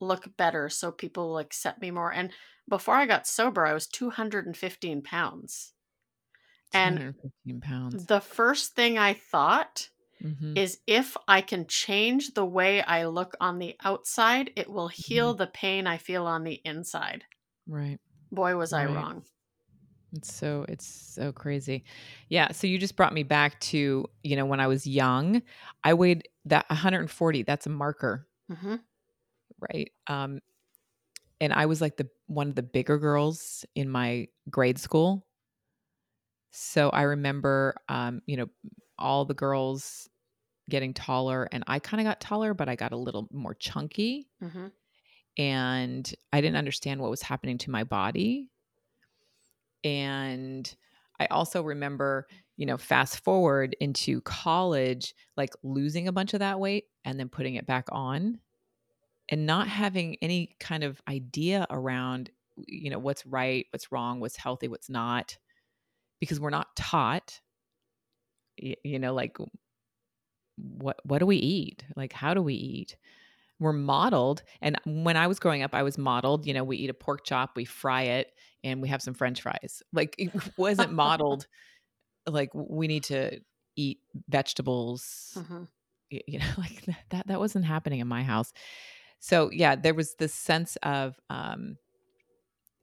look 0.00 0.36
better 0.36 0.68
so 0.68 0.90
people 0.90 1.28
will 1.28 1.38
accept 1.38 1.80
me 1.80 1.90
more. 1.92 2.12
And 2.12 2.32
before 2.68 2.94
i 2.96 3.06
got 3.06 3.26
sober 3.28 3.66
i 3.66 3.72
was 3.72 3.86
215 3.86 4.54
pounds 4.54 4.54
and 4.54 4.54
215 4.54 5.02
pounds. 5.02 5.74
The 7.92 8.20
first 8.20 8.74
thing 8.74 8.98
i 8.98 9.12
thought 9.14 9.90
Mhm. 10.20 10.56
is 10.56 10.80
if 10.86 11.16
i 11.28 11.40
can 11.42 11.66
change 11.66 12.34
the 12.34 12.44
way 12.46 12.82
i 12.82 13.06
look 13.06 13.36
on 13.40 13.58
the 13.58 13.76
outside 13.84 14.52
it 14.56 14.70
will 14.70 14.88
heal 14.88 15.34
Mm-hmm. 15.34 15.36
the 15.36 15.46
pain 15.48 15.86
i 15.86 15.98
feel 15.98 16.26
on 16.26 16.44
the 16.44 16.60
inside 16.64 17.24
Right. 17.66 18.00
boy 18.30 18.54
was 18.56 18.72
i 18.72 18.86
wrong 18.86 19.24
It's 20.12 20.32
so 20.32 20.64
it's 20.68 20.86
so 20.86 21.32
crazy. 21.32 21.84
Yeah, 22.28 22.52
so 22.52 22.66
you 22.66 22.78
just 22.78 22.96
brought 22.96 23.12
me 23.12 23.22
back 23.24 23.58
to, 23.60 24.06
you 24.22 24.36
know, 24.36 24.46
when 24.46 24.60
I 24.60 24.66
was 24.66 24.86
young, 24.86 25.42
I 25.84 25.94
weighed 25.94 26.28
that 26.46 26.64
140, 26.70 27.42
that's 27.42 27.66
a 27.66 27.70
marker, 27.70 28.28
hmm 28.48 28.76
right? 29.60 29.90
Um 30.06 30.40
and 31.40 31.52
I 31.52 31.66
was 31.66 31.80
like 31.80 31.96
the 31.96 32.08
one 32.26 32.48
of 32.48 32.54
the 32.54 32.62
bigger 32.62 32.98
girls 32.98 33.64
in 33.74 33.88
my 33.88 34.28
grade 34.50 34.78
school. 34.78 35.26
So 36.52 36.90
I 36.90 37.02
remember 37.02 37.76
um, 37.88 38.22
you 38.26 38.36
know, 38.36 38.48
all 38.98 39.24
the 39.24 39.34
girls 39.34 40.08
getting 40.70 40.94
taller 40.94 41.48
and 41.52 41.64
I 41.66 41.80
kind 41.80 42.00
of 42.00 42.06
got 42.06 42.20
taller, 42.20 42.54
but 42.54 42.68
I 42.68 42.76
got 42.76 42.92
a 42.92 42.96
little 42.98 43.28
more 43.32 43.54
chunky 43.54 44.30
hmm 44.40 44.68
and 45.36 46.14
I 46.32 46.40
didn't 46.40 46.56
understand 46.56 47.00
what 47.00 47.10
was 47.10 47.22
happening 47.22 47.58
to 47.58 47.70
my 47.70 47.84
body. 47.84 48.50
And 49.84 50.74
I 51.20 51.26
also 51.26 51.62
remember, 51.62 52.26
you 52.56 52.66
know, 52.66 52.76
fast 52.76 53.20
forward 53.24 53.76
into 53.80 54.20
college, 54.22 55.14
like 55.36 55.50
losing 55.62 56.08
a 56.08 56.12
bunch 56.12 56.34
of 56.34 56.40
that 56.40 56.60
weight 56.60 56.86
and 57.04 57.18
then 57.18 57.28
putting 57.28 57.54
it 57.54 57.66
back 57.66 57.86
on 57.92 58.40
and 59.28 59.46
not 59.46 59.68
having 59.68 60.16
any 60.22 60.56
kind 60.60 60.84
of 60.84 61.02
idea 61.08 61.66
around, 61.70 62.30
you 62.66 62.90
know, 62.90 62.98
what's 63.00 63.26
right, 63.26 63.66
what's 63.72 63.92
wrong, 63.92 64.20
what's 64.20 64.36
healthy, 64.36 64.68
what's 64.68 64.90
not, 64.90 65.38
because 66.20 66.40
we're 66.40 66.50
not 66.50 66.74
taught, 66.76 67.40
you 68.56 68.98
know, 68.98 69.14
like 69.14 69.36
what 70.56 70.96
what 71.04 71.18
do 71.18 71.26
we 71.26 71.36
eat? 71.36 71.84
Like 71.96 72.12
how 72.12 72.34
do 72.34 72.42
we 72.42 72.54
eat? 72.54 72.96
we're 73.58 73.72
modeled. 73.72 74.42
And 74.60 74.78
when 74.84 75.16
I 75.16 75.26
was 75.26 75.38
growing 75.38 75.62
up, 75.62 75.74
I 75.74 75.82
was 75.82 75.96
modeled, 75.96 76.46
you 76.46 76.54
know, 76.54 76.64
we 76.64 76.76
eat 76.76 76.90
a 76.90 76.94
pork 76.94 77.24
chop, 77.24 77.56
we 77.56 77.64
fry 77.64 78.02
it, 78.02 78.32
and 78.62 78.82
we 78.82 78.88
have 78.88 79.02
some 79.02 79.14
french 79.14 79.42
fries. 79.42 79.82
Like 79.92 80.14
it 80.18 80.30
wasn't 80.58 80.92
modeled 80.92 81.46
like 82.26 82.50
we 82.54 82.86
need 82.86 83.04
to 83.04 83.40
eat 83.76 84.00
vegetables. 84.28 85.32
Mm-hmm. 85.36 85.62
You 86.10 86.38
know, 86.38 86.46
like 86.58 86.84
that 87.10 87.26
that 87.28 87.38
wasn't 87.38 87.64
happening 87.64 88.00
in 88.00 88.08
my 88.08 88.22
house. 88.22 88.52
So 89.20 89.50
yeah, 89.50 89.76
there 89.76 89.94
was 89.94 90.14
this 90.18 90.34
sense 90.34 90.76
of 90.82 91.18
um 91.30 91.78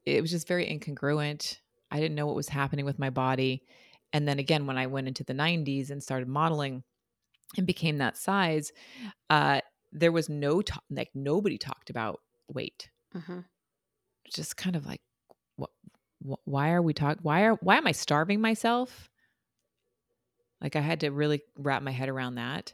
it 0.06 0.22
was 0.22 0.32
just 0.32 0.48
very 0.48 0.66
incongruent. 0.66 1.60
I 1.94 2.00
didn't 2.00 2.16
know 2.16 2.26
what 2.26 2.36
was 2.36 2.50
happening 2.50 2.86
with 2.86 2.98
my 2.98 3.12
body. 3.12 3.64
And 4.12 4.28
then 4.28 4.40
again, 4.40 4.66
when 4.66 4.78
I 4.78 4.88
went 4.88 5.08
into 5.08 5.24
the 5.24 5.34
90s 5.34 5.92
and 5.92 6.02
started 6.02 6.28
modeling 6.28 6.84
and 7.56 7.68
became 7.68 8.00
that 8.00 8.18
size, 8.18 8.72
uh, 9.30 9.62
there 9.92 10.12
was 10.12 10.28
no 10.28 10.64
talk, 10.64 10.84
like 10.90 11.12
nobody 11.14 11.60
talked 11.60 11.92
about 11.92 12.20
weight. 12.48 12.90
Mm-hmm. 13.16 13.40
Just 14.34 14.58
kind 14.58 14.76
of 14.76 14.88
like, 14.88 15.02
what? 15.56 15.70
Wh- 16.28 16.48
why 16.48 16.72
are 16.72 16.82
we 16.82 16.94
talking? 16.94 17.22
Why 17.22 17.44
are 17.44 17.56
why 17.62 17.78
am 17.78 17.86
I 17.86 17.92
starving 17.92 18.42
myself? 18.42 19.10
Like 20.62 20.76
I 20.76 20.82
had 20.82 21.02
to 21.02 21.12
really 21.12 21.42
wrap 21.58 21.84
my 21.84 21.92
head 21.92 22.10
around 22.10 22.36
that. 22.36 22.74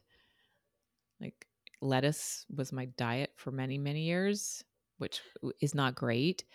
Like 1.20 1.46
lettuce 1.82 2.46
was 2.56 2.72
my 2.72 2.86
diet 2.86 3.32
for 3.36 3.52
many 3.52 3.78
many 3.78 4.04
years, 4.04 4.64
which 4.98 5.20
is 5.60 5.76
not 5.76 5.96
great 5.96 6.46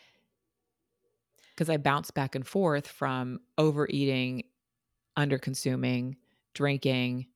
because 1.55 1.71
I 1.71 1.77
bounced 1.77 2.15
back 2.15 2.35
and 2.35 2.47
forth 2.47 2.87
from 2.89 3.41
overeating, 3.59 4.45
under 5.17 5.39
consuming, 5.39 6.17
drinking, 6.55 7.27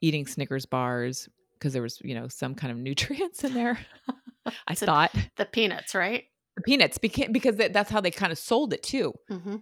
eating 0.00 0.26
Snickers 0.26 0.66
bars 0.66 1.28
because 1.54 1.72
there 1.72 1.82
was, 1.82 2.00
you 2.02 2.14
know, 2.14 2.28
some 2.28 2.54
kind 2.54 2.72
of 2.72 2.78
nutrients 2.88 3.44
in 3.44 3.54
there. 3.54 3.78
I 4.66 4.74
So 4.74 4.86
thought 4.86 5.14
The 5.36 5.46
peanuts, 5.46 5.94
right? 5.94 6.24
the 6.56 6.62
peanuts 6.62 6.98
because 6.98 7.56
that's 7.56 7.90
how 7.90 8.00
they 8.00 8.10
kind 8.10 8.32
of 8.32 8.38
sold 8.38 8.72
it 8.72 8.82
too. 8.82 9.14
Mm-hmm. 9.30 9.56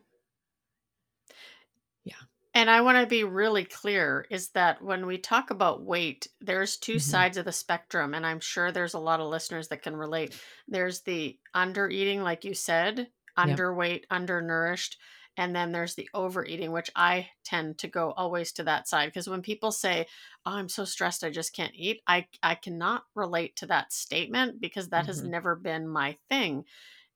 Yeah. 2.05 2.15
And 2.55 2.71
I 2.71 2.81
want 2.81 2.99
to 2.99 3.07
be 3.07 3.25
really 3.25 3.65
clear 3.65 4.27
is 4.31 4.51
that 4.51 4.83
when 4.83 5.07
we 5.07 5.19
talk 5.19 5.51
about 5.51 5.85
weight, 5.85 6.27
there's 6.41 6.77
2 6.77 6.97
Mhm. 6.97 7.01
sides 7.01 7.37
of 7.37 7.45
the 7.45 7.53
spectrum. 7.53 8.15
And 8.15 8.27
I'm 8.27 8.41
sure 8.41 8.73
there's 8.73 8.95
a 8.95 8.99
lot 8.99 9.21
of 9.21 9.29
listeners 9.29 9.69
that 9.69 9.83
can 9.83 9.95
relate. 9.97 10.35
There's 10.67 11.03
the 11.03 11.39
under 11.55 11.89
eating, 11.89 12.23
like 12.23 12.45
you 12.45 12.55
said, 12.55 13.11
underweight, 13.39 14.05
undernourished. 14.11 14.99
And 15.37 15.55
then 15.55 15.71
there's 15.73 15.95
the 15.95 16.11
overeating, 16.15 16.73
which 16.73 16.91
I 16.97 17.31
tend 17.45 17.79
to 17.79 17.89
go 17.89 18.11
always 18.13 18.53
to 18.55 18.65
that 18.65 18.89
side. 18.89 19.07
Because 19.07 19.29
when 19.29 19.43
people 19.43 19.71
say, 19.71 20.07
Oh, 20.45 20.53
I'm 20.53 20.69
so 20.69 20.85
stressed, 20.85 21.23
I 21.25 21.31
just 21.31 21.55
can't 21.55 21.75
eat, 21.75 22.03
I, 22.09 22.29
I 22.43 22.57
cannot 22.57 23.05
relate 23.15 23.57
to 23.57 23.67
that 23.67 23.93
statement 23.93 24.61
because 24.61 24.89
that 24.91 25.07
has 25.07 25.23
Mhm. 25.23 25.25
never 25.25 25.55
been 25.57 25.89
my 25.89 26.19
thing. 26.29 26.65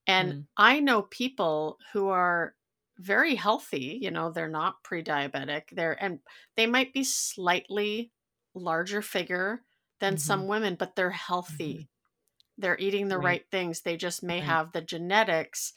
And 0.06 0.36
Mm. 0.36 0.46
I 0.56 0.80
know 0.80 1.02
people 1.02 1.78
who 1.92 2.08
are 2.08 2.56
very 2.98 3.34
healthy, 3.34 3.98
you 4.02 4.10
know, 4.10 4.30
they're 4.30 4.48
not 4.48 4.82
pre-diabetic. 4.84 5.70
They're 5.72 6.02
and 6.02 6.20
they 6.56 6.66
might 6.66 6.92
be 6.92 7.04
slightly 7.04 8.12
larger 8.54 9.02
figure 9.02 9.64
than 10.00 10.16
Mhm. 10.16 10.18
some 10.18 10.46
women, 10.46 10.76
but 10.76 10.94
they're 10.96 11.10
healthy. 11.10 11.88
They're 12.58 12.78
eating 12.78 13.08
the 13.08 13.18
Right. 13.18 13.20
right 13.20 13.46
things. 13.50 13.82
They 13.82 13.96
just 13.96 14.22
may 14.22 14.40
Right. 14.40 14.42
have 14.42 14.72
the 14.72 14.82
genetics 14.82 15.72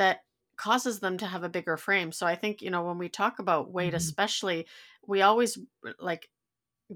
that 0.00 0.22
causes 0.58 1.00
them 1.00 1.18
to 1.18 1.26
have 1.28 1.44
a 1.44 1.50
bigger 1.50 1.78
frame. 1.78 2.12
So 2.12 2.26
I 2.26 2.36
think, 2.36 2.62
you 2.62 2.70
know, 2.72 2.84
when 2.84 2.98
we 2.98 3.10
talk 3.10 3.40
about 3.40 3.72
weight 3.72 3.94
Mhm. 3.94 3.94
especially, 3.94 4.68
we 5.06 5.22
always 5.22 5.58
like 6.00 6.30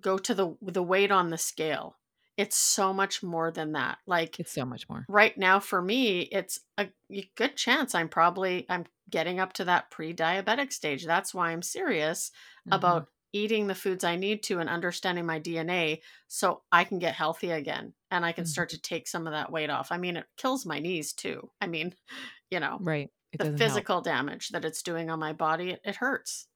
go 0.00 0.18
to 0.18 0.34
the 0.34 0.56
the 0.62 0.82
weight 0.82 1.10
on 1.12 1.30
the 1.30 1.38
scale. 1.38 1.98
It's 2.36 2.56
so 2.56 2.92
much 2.92 3.22
more 3.22 3.50
than 3.52 3.72
that. 3.72 3.98
Like 4.06 4.38
It's 4.38 4.52
so 4.52 4.64
much 4.64 4.88
more. 4.88 5.08
right 5.08 5.36
now 5.36 5.60
for 5.60 5.82
me 5.82 6.20
it's 6.22 6.60
a 6.78 6.88
good 7.36 7.56
chance 7.56 7.94
i'm 7.94 8.08
probably 8.08 8.64
i'm 8.70 8.84
getting 9.10 9.38
up 9.40 9.52
to 9.52 9.64
that 9.66 9.90
pre-diabetic 9.90 10.72
stage 10.72 11.04
that's 11.04 11.34
why 11.34 11.50
i'm 11.50 11.62
serious 11.62 12.32
Mhm. 12.66 12.72
about 12.72 13.08
eating 13.34 13.66
the 13.68 13.74
foods 13.74 14.04
i 14.04 14.16
need 14.16 14.42
to 14.42 14.60
and 14.60 14.70
understanding 14.70 15.26
my 15.26 15.40
dna 15.40 16.00
so 16.28 16.64
i 16.72 16.84
can 16.84 16.98
get 17.00 17.14
healthy 17.14 17.50
again 17.50 17.94
and 18.10 18.24
i 18.26 18.32
can 18.32 18.44
Mhm. 18.44 18.46
start 18.46 18.70
to 18.70 18.80
take 18.80 19.08
some 19.08 19.26
of 19.26 19.32
that 19.34 19.52
weight 19.52 19.70
off 19.70 19.92
i 19.92 19.98
mean 19.98 20.16
it 20.16 20.26
kills 20.38 20.66
my 20.66 20.78
knees 20.80 21.12
too 21.12 21.50
i 21.60 21.66
mean 21.66 21.94
you 22.50 22.60
know 22.60 22.80
right. 22.80 23.10
It 23.32 23.40
the 23.40 23.44
doesn't 23.44 23.62
help. 23.62 23.84
physical 23.84 24.02
damage 24.02 24.50
that 24.50 24.64
it's 24.64 24.82
doing 24.82 25.10
on 25.10 25.20
my 25.20 25.32
body 25.34 25.70
it, 25.70 25.80
it 25.84 25.96
hurts 25.96 26.48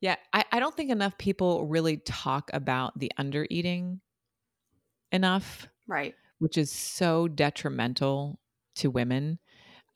Yeah, 0.00 0.16
I, 0.32 0.44
I 0.52 0.60
don't 0.60 0.76
think 0.76 0.90
enough 0.90 1.18
people 1.18 1.66
really 1.66 1.96
talk 1.98 2.50
about 2.52 2.98
the 2.98 3.10
under 3.16 3.46
eating 3.50 4.00
enough, 5.12 5.66
right 5.86 6.16
which 6.38 6.58
is 6.58 6.72
so 6.72 7.28
detrimental 7.28 8.40
to 8.76 8.90
women. 8.90 9.38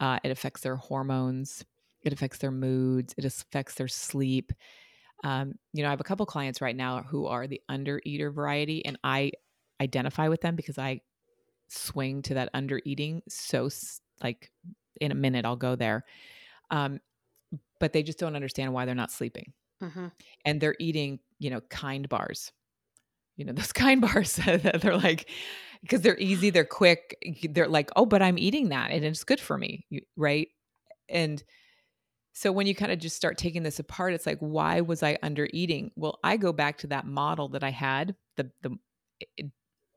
Uh, 0.00 0.20
it 0.24 0.30
affects 0.30 0.62
their 0.62 0.76
hormones, 0.76 1.64
it 2.02 2.12
affects 2.12 2.38
their 2.38 2.52
moods, 2.52 3.14
it 3.18 3.24
affects 3.26 3.74
their 3.76 3.88
sleep. 3.88 4.52
Um, 5.22 5.54
you 5.72 5.82
know, 5.82 5.88
I 5.88 5.92
have 5.92 6.00
a 6.00 6.04
couple 6.04 6.26
clients 6.26 6.60
right 6.60 6.76
now 6.76 7.02
who 7.02 7.26
are 7.26 7.46
the 7.46 7.60
under 7.68 8.00
eater 8.04 8.30
variety, 8.30 8.84
and 8.84 8.98
I 9.04 9.32
identify 9.80 10.28
with 10.28 10.40
them 10.40 10.56
because 10.56 10.78
I 10.78 11.00
swing 11.68 12.22
to 12.22 12.34
that 12.34 12.50
under 12.54 12.80
eating. 12.84 13.22
So, 13.28 13.68
like, 14.22 14.50
in 15.00 15.12
a 15.12 15.16
minute, 15.16 15.44
I'll 15.44 15.56
go 15.56 15.76
there. 15.76 16.04
Um, 16.70 17.00
but 17.80 17.92
they 17.92 18.02
just 18.02 18.18
don't 18.18 18.36
understand 18.36 18.72
why 18.72 18.84
they're 18.84 18.94
not 18.94 19.10
sleeping 19.10 19.52
hmm 19.80 20.08
and 20.44 20.60
they're 20.60 20.76
eating, 20.78 21.20
you 21.38 21.50
know, 21.50 21.60
kind 21.62 22.08
bars. 22.08 22.52
You 23.36 23.44
know, 23.44 23.52
those 23.52 23.72
kind 23.74 24.00
bars 24.00 24.36
that 24.46 24.80
they're 24.82 24.96
like, 24.96 25.30
because 25.82 26.02
they're 26.02 26.18
easy, 26.18 26.50
they're 26.50 26.64
quick. 26.64 27.16
They're 27.50 27.68
like, 27.68 27.90
oh, 27.96 28.06
but 28.06 28.22
I'm 28.22 28.38
eating 28.38 28.70
that 28.70 28.90
and 28.90 29.04
it's 29.04 29.24
good 29.24 29.40
for 29.40 29.58
me. 29.58 29.86
Right. 30.16 30.48
And 31.08 31.42
so 32.32 32.50
when 32.52 32.66
you 32.66 32.74
kind 32.74 32.90
of 32.92 32.98
just 32.98 33.16
start 33.16 33.36
taking 33.38 33.62
this 33.62 33.78
apart, 33.78 34.14
it's 34.14 34.26
like, 34.26 34.38
why 34.38 34.80
was 34.80 35.02
I 35.02 35.18
under 35.22 35.48
eating? 35.52 35.90
Well, 35.96 36.18
I 36.24 36.36
go 36.36 36.52
back 36.52 36.78
to 36.78 36.86
that 36.88 37.06
model 37.06 37.48
that 37.50 37.62
I 37.64 37.70
had 37.70 38.14
the, 38.36 38.50
the, 38.62 38.76
it- 39.36 39.50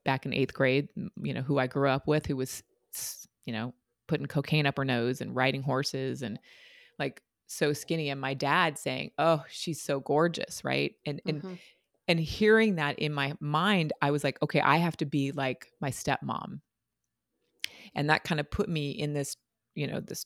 back 0.04 0.26
in 0.26 0.34
eighth 0.34 0.54
grade, 0.54 0.90
you 1.24 1.34
know, 1.34 1.42
who 1.42 1.58
I 1.58 1.66
grew 1.68 1.90
up 1.90 2.08
with, 2.08 2.28
who 2.28 2.36
was, 2.36 2.62
you 3.46 3.54
know, 3.54 3.74
putting 4.08 4.28
cocaine 4.28 4.68
up 4.68 4.78
her 4.78 4.86
nose 4.86 5.20
and 5.22 5.36
riding 5.36 5.64
horses 5.64 6.22
and 6.22 6.38
like 7.00 7.24
so 7.48 7.74
skinny. 7.74 8.10
And 8.10 8.22
my 8.22 8.36
dad 8.36 8.78
saying, 8.78 9.12
oh, 9.18 9.44
she's 9.50 9.82
so 9.82 10.00
gorgeous. 10.00 10.64
Right. 10.64 10.96
And, 11.06 11.22
and, 11.26 11.42
hmm 11.42 11.54
and 12.08 12.20
hearing 12.20 12.76
that 12.76 13.00
in 13.00 13.12
my 13.12 13.34
mind 13.40 13.92
i 14.00 14.12
was 14.12 14.24
like 14.24 14.40
okay 14.44 14.60
i 14.62 14.78
have 14.78 14.96
to 14.96 15.08
be 15.08 15.32
like 15.32 15.72
my 15.82 15.90
stepmom 15.90 16.60
and 17.96 18.10
that 18.12 18.24
kind 18.24 18.40
of 18.40 18.50
put 18.52 18.70
me 18.70 18.92
in 18.92 19.14
this 19.14 19.36
you 19.74 19.88
know 19.88 20.00
this 20.00 20.26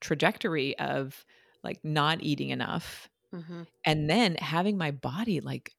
trajectory 0.00 0.78
of 0.78 1.24
like 1.62 1.84
not 1.84 2.22
eating 2.22 2.50
enough 2.50 3.08
hmm 3.32 3.62
and 3.84 4.08
then 4.10 4.36
having 4.36 4.76
my 4.78 4.90
body 4.90 5.40
like 5.40 5.72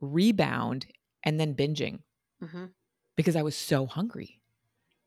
rebound 0.00 0.86
and 1.24 1.40
then 1.40 1.54
binging 1.54 2.00
hmm 2.40 2.72
because 3.16 3.36
i 3.36 3.42
was 3.42 3.56
so 3.56 3.86
hungry 3.86 4.40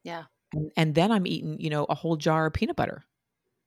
yeah 0.04 0.26
and, 0.54 0.72
and 0.78 0.96
then 0.96 1.12
i'm 1.12 1.28
eating 1.28 1.60
you 1.60 1.70
know 1.70 1.86
a 1.86 1.96
whole 1.96 2.16
jar 2.16 2.48
of 2.48 2.54
peanut 2.54 2.76
butter 2.76 3.04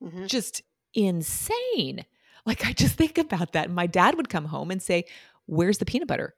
hmm 0.00 0.26
just 0.26 0.62
insane. 0.94 2.04
Like 2.46 2.66
I 2.66 2.72
just 2.72 2.96
think 2.96 3.18
about 3.18 3.52
that. 3.52 3.70
My 3.70 3.86
dad 3.86 4.16
would 4.16 4.28
come 4.28 4.44
home 4.46 4.70
and 4.70 4.82
say, 4.82 5.04
"Where's 5.46 5.78
the 5.78 5.84
peanut 5.86 6.08
butter?" 6.08 6.34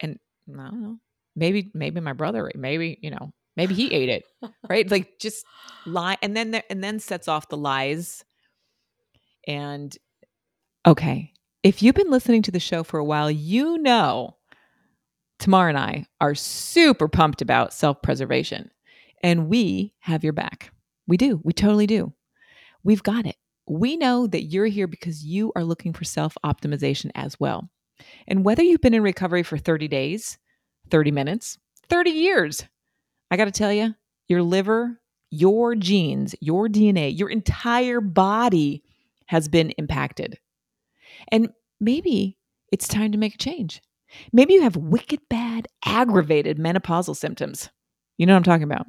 And 0.00 0.18
I 0.48 0.52
don't 0.52 0.82
know. 0.82 0.98
Maybe 1.36 1.70
maybe 1.74 2.00
my 2.00 2.12
brother, 2.14 2.50
maybe, 2.54 2.98
you 3.02 3.10
know, 3.10 3.32
maybe 3.56 3.74
he 3.74 3.92
ate 3.92 4.08
it. 4.08 4.24
Right? 4.68 4.90
Like 4.90 5.18
just 5.20 5.44
lie 5.86 6.16
and 6.22 6.36
then 6.36 6.52
the, 6.52 6.70
and 6.70 6.82
then 6.82 6.98
sets 6.98 7.28
off 7.28 7.48
the 7.48 7.56
lies. 7.56 8.24
And 9.46 9.96
okay, 10.86 11.32
if 11.62 11.82
you've 11.82 11.94
been 11.94 12.10
listening 12.10 12.42
to 12.42 12.50
the 12.50 12.60
show 12.60 12.82
for 12.82 12.98
a 12.98 13.04
while, 13.04 13.30
you 13.30 13.78
know 13.78 14.36
Tamar 15.38 15.68
and 15.68 15.78
I 15.78 16.06
are 16.20 16.34
super 16.34 17.08
pumped 17.08 17.42
about 17.42 17.72
self-preservation. 17.72 18.70
And 19.22 19.48
we 19.48 19.94
have 20.00 20.24
your 20.24 20.32
back. 20.32 20.72
We 21.06 21.16
do. 21.16 21.40
We 21.44 21.52
totally 21.52 21.86
do. 21.86 22.12
We've 22.82 23.02
got 23.02 23.26
it. 23.26 23.36
We 23.66 23.96
know 23.96 24.26
that 24.26 24.44
you're 24.44 24.66
here 24.66 24.86
because 24.86 25.24
you 25.24 25.52
are 25.56 25.64
looking 25.64 25.92
for 25.92 26.04
self 26.04 26.36
optimization 26.44 27.10
as 27.14 27.38
well. 27.40 27.70
And 28.26 28.44
whether 28.44 28.62
you've 28.62 28.80
been 28.80 28.94
in 28.94 29.02
recovery 29.02 29.42
for 29.42 29.56
30 29.56 29.88
days, 29.88 30.38
30 30.90 31.10
minutes, 31.10 31.58
30 31.88 32.10
years, 32.10 32.64
I 33.34 33.36
got 33.36 33.46
to 33.46 33.50
tell 33.50 33.72
you, 33.72 33.96
your 34.28 34.44
liver, 34.44 35.00
your 35.28 35.74
genes, 35.74 36.36
your 36.40 36.68
DNA, 36.68 37.18
your 37.18 37.28
entire 37.28 38.00
body 38.00 38.84
has 39.26 39.48
been 39.48 39.70
impacted. 39.70 40.38
And 41.32 41.48
maybe 41.80 42.38
it's 42.70 42.86
time 42.86 43.10
to 43.10 43.18
make 43.18 43.34
a 43.34 43.38
change. 43.38 43.82
Maybe 44.32 44.54
you 44.54 44.62
have 44.62 44.76
wicked 44.76 45.18
bad, 45.28 45.66
aggravated 45.84 46.58
menopausal 46.58 47.16
symptoms. 47.16 47.70
You 48.18 48.26
know 48.26 48.34
what 48.34 48.36
I'm 48.36 48.44
talking 48.44 48.70
about? 48.70 48.86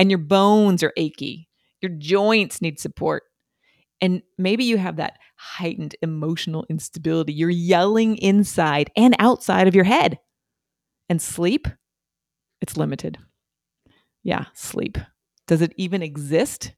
And 0.00 0.10
your 0.10 0.18
bones 0.18 0.82
are 0.82 0.92
achy, 0.96 1.48
your 1.80 1.92
joints 1.92 2.60
need 2.60 2.80
support. 2.80 3.22
And 4.00 4.22
maybe 4.36 4.64
you 4.64 4.78
have 4.78 4.96
that 4.96 5.12
heightened 5.36 5.94
emotional 6.02 6.66
instability. 6.68 7.34
You're 7.34 7.50
yelling 7.50 8.16
inside 8.16 8.90
and 8.96 9.14
outside 9.20 9.68
of 9.68 9.76
your 9.76 9.84
head. 9.84 10.18
And 11.08 11.22
sleep? 11.22 11.68
It's 12.60 12.76
limited. 12.76 13.18
Yeah, 14.26 14.46
sleep. 14.54 14.98
Does 15.46 15.62
it 15.62 15.72
even 15.76 16.02
exist? 16.02 16.72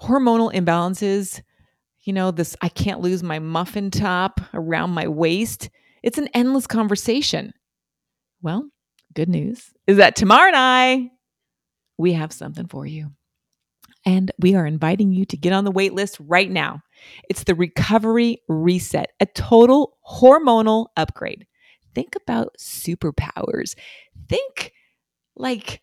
Hormonal 0.00 0.54
imbalances, 0.54 1.42
you 2.04 2.12
know, 2.12 2.30
this 2.30 2.54
I 2.62 2.68
can't 2.68 3.00
lose 3.00 3.20
my 3.24 3.40
muffin 3.40 3.90
top 3.90 4.40
around 4.54 4.90
my 4.90 5.08
waist. 5.08 5.70
It's 6.04 6.18
an 6.18 6.28
endless 6.34 6.68
conversation. 6.68 7.52
Well, 8.42 8.70
good 9.12 9.28
news 9.28 9.72
is 9.88 9.96
that 9.96 10.14
Tamar 10.14 10.46
and 10.46 10.54
I, 10.54 11.10
we 11.98 12.12
have 12.12 12.32
something 12.32 12.68
for 12.68 12.86
you. 12.86 13.10
And 14.06 14.30
we 14.38 14.54
are 14.54 14.64
inviting 14.64 15.10
you 15.10 15.24
to 15.24 15.36
get 15.36 15.52
on 15.52 15.64
the 15.64 15.72
wait 15.72 15.94
list 15.94 16.16
right 16.20 16.48
now. 16.48 16.80
It's 17.28 17.42
the 17.42 17.56
Recovery 17.56 18.40
Reset, 18.46 19.10
a 19.18 19.26
total 19.26 19.96
hormonal 20.08 20.86
upgrade. 20.96 21.44
Think 21.92 22.14
about 22.14 22.54
superpowers. 22.56 23.74
Think 24.28 24.72
like 25.34 25.80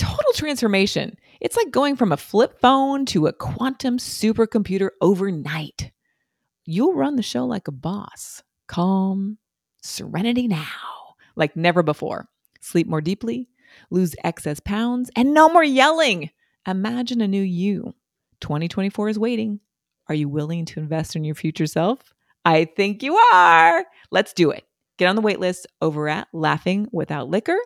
total 0.00 0.32
transformation. 0.34 1.14
It's 1.42 1.56
like 1.56 1.70
going 1.70 1.94
from 1.94 2.10
a 2.10 2.16
flip 2.16 2.58
phone 2.58 3.04
to 3.06 3.26
a 3.26 3.34
quantum 3.34 3.98
supercomputer 3.98 4.90
overnight. 5.02 5.92
You'll 6.64 6.94
run 6.94 7.16
the 7.16 7.22
show 7.22 7.44
like 7.44 7.68
a 7.68 7.72
boss, 7.72 8.42
calm, 8.66 9.36
serenity 9.82 10.48
now, 10.48 11.16
like 11.36 11.54
never 11.54 11.82
before. 11.82 12.28
Sleep 12.62 12.86
more 12.86 13.02
deeply, 13.02 13.48
lose 13.90 14.16
excess 14.24 14.58
pounds, 14.58 15.10
and 15.16 15.34
no 15.34 15.50
more 15.50 15.64
yelling. 15.64 16.30
Imagine 16.66 17.20
a 17.20 17.28
new 17.28 17.42
you. 17.42 17.94
2024 18.40 19.10
is 19.10 19.18
waiting. 19.18 19.60
Are 20.08 20.14
you 20.14 20.30
willing 20.30 20.64
to 20.66 20.80
invest 20.80 21.14
in 21.14 21.24
your 21.24 21.34
future 21.34 21.66
self? 21.66 22.14
I 22.46 22.64
think 22.64 23.02
you 23.02 23.16
are. 23.16 23.84
Let's 24.10 24.32
do 24.32 24.50
it. 24.50 24.64
Get 24.96 25.08
on 25.08 25.16
the 25.16 25.22
wait 25.22 25.40
list 25.40 25.66
over 25.82 26.08
at 26.08 26.28
Laughing 26.32 26.88
Without 26.90 27.28
Liquor 27.28 27.58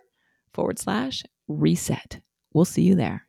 forward 0.53 0.81
slash 0.81 1.23
reset. 1.49 2.21
We'll 2.53 2.65
see 2.65 2.83
you 2.83 2.95
there. 2.95 3.27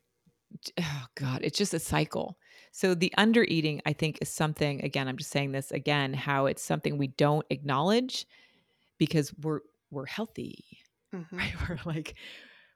Oh, 0.80 1.06
God, 1.16 1.42
it's 1.44 1.58
just 1.58 1.74
a 1.74 1.80
cycle. 1.80 2.38
So, 2.72 2.94
the 2.94 3.14
under 3.18 3.44
eating, 3.44 3.82
I 3.86 3.94
think, 3.94 4.20
is 4.22 4.30
something, 4.30 4.84
again, 4.84 5.08
I'm 5.08 5.18
just 5.18 5.32
saying 5.32 5.52
this 5.52 5.72
again, 5.72 6.14
how 6.14 6.46
it's 6.46 6.62
something 6.64 6.98
we 6.98 7.08
don't 7.08 7.46
acknowledge 7.50 8.26
because 8.98 9.34
we're 9.42 9.62
we're 9.92 10.06
healthy, 10.08 10.66
Mhm. 11.16 11.26
right? 11.32 11.54
We're 11.70 11.80
like, 11.86 12.16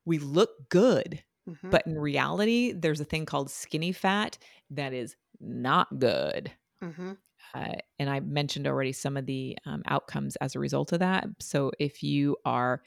we 0.05 0.19
look 0.19 0.69
good. 0.69 1.23
Mhm. 1.49 1.71
But 1.71 1.85
in 1.87 1.97
reality, 1.97 2.71
there's 2.73 2.99
a 3.01 3.05
thing 3.05 3.25
called 3.25 3.49
skinny 3.49 3.91
fat 3.91 4.37
that 4.71 4.93
is 4.93 5.15
not 5.39 5.99
good. 5.99 6.51
Mhm. 6.83 7.17
Uh, 7.53 7.73
and 7.97 8.09
I 8.09 8.19
mentioned 8.19 8.67
already 8.67 8.91
some 8.93 9.17
of 9.17 9.25
the 9.25 9.57
um, 9.65 9.81
outcomes 9.87 10.35
as 10.37 10.55
a 10.55 10.59
result 10.59 10.93
of 10.93 10.99
that. 10.99 11.27
So 11.39 11.71
if 11.79 12.03
you 12.03 12.37
are, 12.45 12.83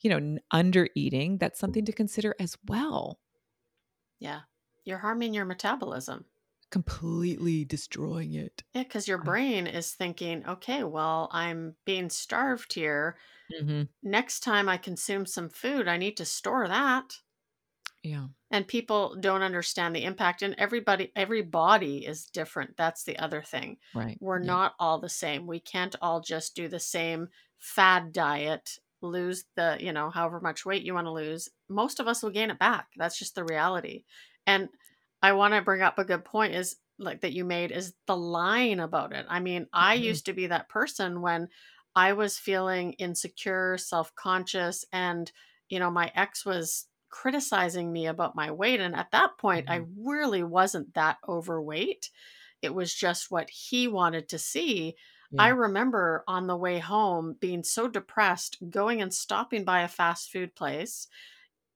you 0.00 0.10
know, 0.10 0.38
under 0.50 0.88
eating, 0.94 1.38
that's 1.38 1.58
something 1.58 1.84
to 1.84 1.92
consider 1.92 2.34
as 2.38 2.56
well. 2.66 3.20
Yeah. 4.18 4.40
You're 4.84 4.98
harming 4.98 5.34
your 5.34 5.44
metabolism. 5.44 6.24
Completely 6.70 7.64
destroying 7.64 8.34
it. 8.34 8.62
Yeah, 8.74 8.84
because 8.84 9.08
your 9.08 9.18
brain 9.18 9.66
is 9.66 9.92
thinking, 9.92 10.46
okay, 10.46 10.84
well, 10.84 11.28
I'm 11.32 11.74
being 11.84 12.08
starved 12.10 12.72
here. 12.74 13.16
Mm-hmm. 13.52 13.82
Next 14.02 14.40
time 14.40 14.68
I 14.68 14.76
consume 14.76 15.26
some 15.26 15.48
food, 15.48 15.88
I 15.88 15.96
need 15.96 16.16
to 16.18 16.24
store 16.24 16.68
that. 16.68 17.16
Yeah. 18.02 18.28
And 18.50 18.66
people 18.66 19.16
don't 19.20 19.42
understand 19.42 19.94
the 19.94 20.04
impact. 20.04 20.42
And 20.42 20.54
everybody, 20.58 21.12
every 21.16 21.42
body 21.42 22.06
is 22.06 22.26
different. 22.26 22.76
That's 22.76 23.04
the 23.04 23.18
other 23.18 23.42
thing. 23.42 23.76
Right. 23.94 24.16
We're 24.20 24.40
Yeah. 24.40 24.46
not 24.46 24.74
all 24.78 25.00
the 25.00 25.08
same. 25.08 25.46
We 25.46 25.60
can't 25.60 25.96
all 26.00 26.20
just 26.20 26.54
do 26.54 26.68
the 26.68 26.80
same 26.80 27.28
fad 27.58 28.12
diet, 28.12 28.78
lose 29.02 29.44
the, 29.56 29.76
you 29.80 29.92
know, 29.92 30.10
however 30.10 30.40
much 30.40 30.64
weight 30.66 30.82
you 30.82 30.94
want 30.94 31.06
to 31.06 31.12
lose. 31.12 31.48
Most 31.68 32.00
of 32.00 32.08
us 32.08 32.22
will 32.22 32.30
gain 32.30 32.50
it 32.50 32.58
back. 32.58 32.88
That's 32.96 33.18
just 33.18 33.34
the 33.34 33.44
reality. 33.44 34.04
And 34.46 34.68
I 35.22 35.32
want 35.32 35.54
to 35.54 35.62
bring 35.62 35.82
up 35.82 35.98
a 35.98 36.04
good 36.04 36.24
point 36.24 36.54
is 36.54 36.76
like 36.98 37.20
that 37.22 37.32
you 37.32 37.44
made 37.44 37.72
is 37.72 37.94
the 38.06 38.16
lying 38.16 38.80
about 38.80 39.12
it. 39.12 39.26
I 39.28 39.40
mean, 39.40 39.68
I 39.72 39.94
Mhm. 39.94 39.94
used 39.94 40.26
to 40.26 40.32
be 40.32 40.46
that 40.48 40.68
person 40.68 41.20
when 41.22 41.48
I 41.94 42.12
was 42.12 42.38
feeling 42.38 42.92
insecure, 42.94 43.76
self-conscious 43.78 44.84
and 44.92 45.30
you 45.68 45.78
know, 45.78 45.90
my 45.90 46.10
ex 46.16 46.44
was 46.44 46.88
criticizing 47.10 47.92
me 47.92 48.06
about 48.06 48.34
my 48.36 48.50
weight 48.50 48.80
and 48.80 48.94
at 48.94 49.10
that 49.12 49.38
point 49.38 49.66
I 49.68 49.82
really 49.96 50.42
wasn't 50.42 50.94
that 50.94 51.18
overweight. 51.28 52.10
It 52.62 52.74
was 52.74 52.94
just 52.94 53.30
what 53.30 53.50
he 53.50 53.88
wanted 53.88 54.28
to 54.30 54.38
see. 54.38 54.96
I 55.38 55.48
remember 55.48 56.24
on 56.28 56.46
the 56.46 56.56
way 56.56 56.78
home 56.78 57.34
being 57.34 57.62
so 57.64 57.88
depressed, 57.88 58.58
going 58.70 59.00
and 59.02 59.12
stopping 59.14 59.64
by 59.64 59.82
a 59.82 59.88
fast 59.88 60.30
food 60.30 60.54
place, 60.54 61.08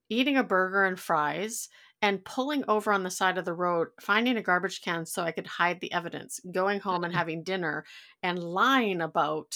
eating 0.08 0.36
a 0.36 0.44
burger 0.44 0.84
and 0.84 0.98
fries, 1.00 1.68
and 2.02 2.24
pulling 2.24 2.64
over 2.68 2.92
on 2.92 3.02
the 3.04 3.10
side 3.10 3.38
of 3.38 3.44
the 3.46 3.54
road, 3.54 3.88
finding 4.00 4.36
a 4.36 4.42
garbage 4.42 4.82
can 4.82 5.06
so 5.06 5.22
I 5.22 5.32
could 5.32 5.46
hide 5.46 5.80
the 5.80 5.92
evidence, 5.92 6.40
going 6.52 6.80
home 6.80 7.04
and 7.04 7.12
having 7.14 7.42
dinner 7.44 7.84
and 8.22 8.42
lying 8.42 9.00
about 9.02 9.54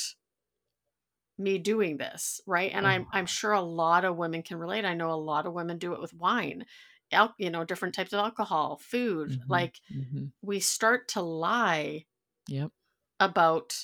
me 1.39 1.59
doing 1.59 1.97
this, 1.99 2.41
right? 2.47 2.73
And 2.73 2.87
I'm 2.87 3.07
I'm 3.13 3.27
Oh. 3.27 3.27
sure 3.27 3.53
a 3.53 3.61
lot 3.61 4.05
of 4.05 4.17
women 4.17 4.43
can 4.43 4.59
relate. 4.59 4.85
I 4.85 4.95
know 4.95 5.11
a 5.13 5.15
lot 5.15 5.47
of 5.47 5.53
women 5.53 5.79
do 5.79 5.93
it 5.95 6.01
with 6.01 6.15
wine, 6.15 6.67
al- 7.13 7.35
you 7.39 7.51
know, 7.51 7.65
different 7.65 7.95
types 7.95 8.13
of 8.13 8.19
alcohol, 8.21 8.79
food. 8.79 9.37
Mhm. 9.37 9.45
Like 9.49 9.81
Mhm. 9.91 10.33
we 10.43 10.61
start 10.61 11.09
to 11.11 11.23
lie 11.23 12.07
Yep. 12.49 12.73
About 13.21 13.77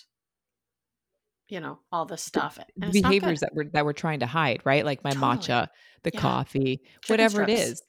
you 1.49 1.61
know 1.61 1.79
all 1.93 2.07
this 2.07 2.23
stuff 2.23 2.59
and 2.81 2.93
The 2.93 3.03
behaviors 3.03 3.41
that 3.41 3.55
we're 3.55 3.69
that 3.73 3.85
we're 3.85 3.93
trying 3.93 4.21
to 4.21 4.27
hide, 4.27 4.61
right? 4.65 4.85
Like 4.85 5.05
my 5.05 5.13
totally 5.13 5.37
matcha, 5.39 5.69
the 6.03 6.11
yeah 6.13 6.21
coffee, 6.21 6.81
chicken 7.03 7.09
whatever 7.09 7.43
it 7.43 7.51
strips 7.51 7.71
is. 7.71 7.83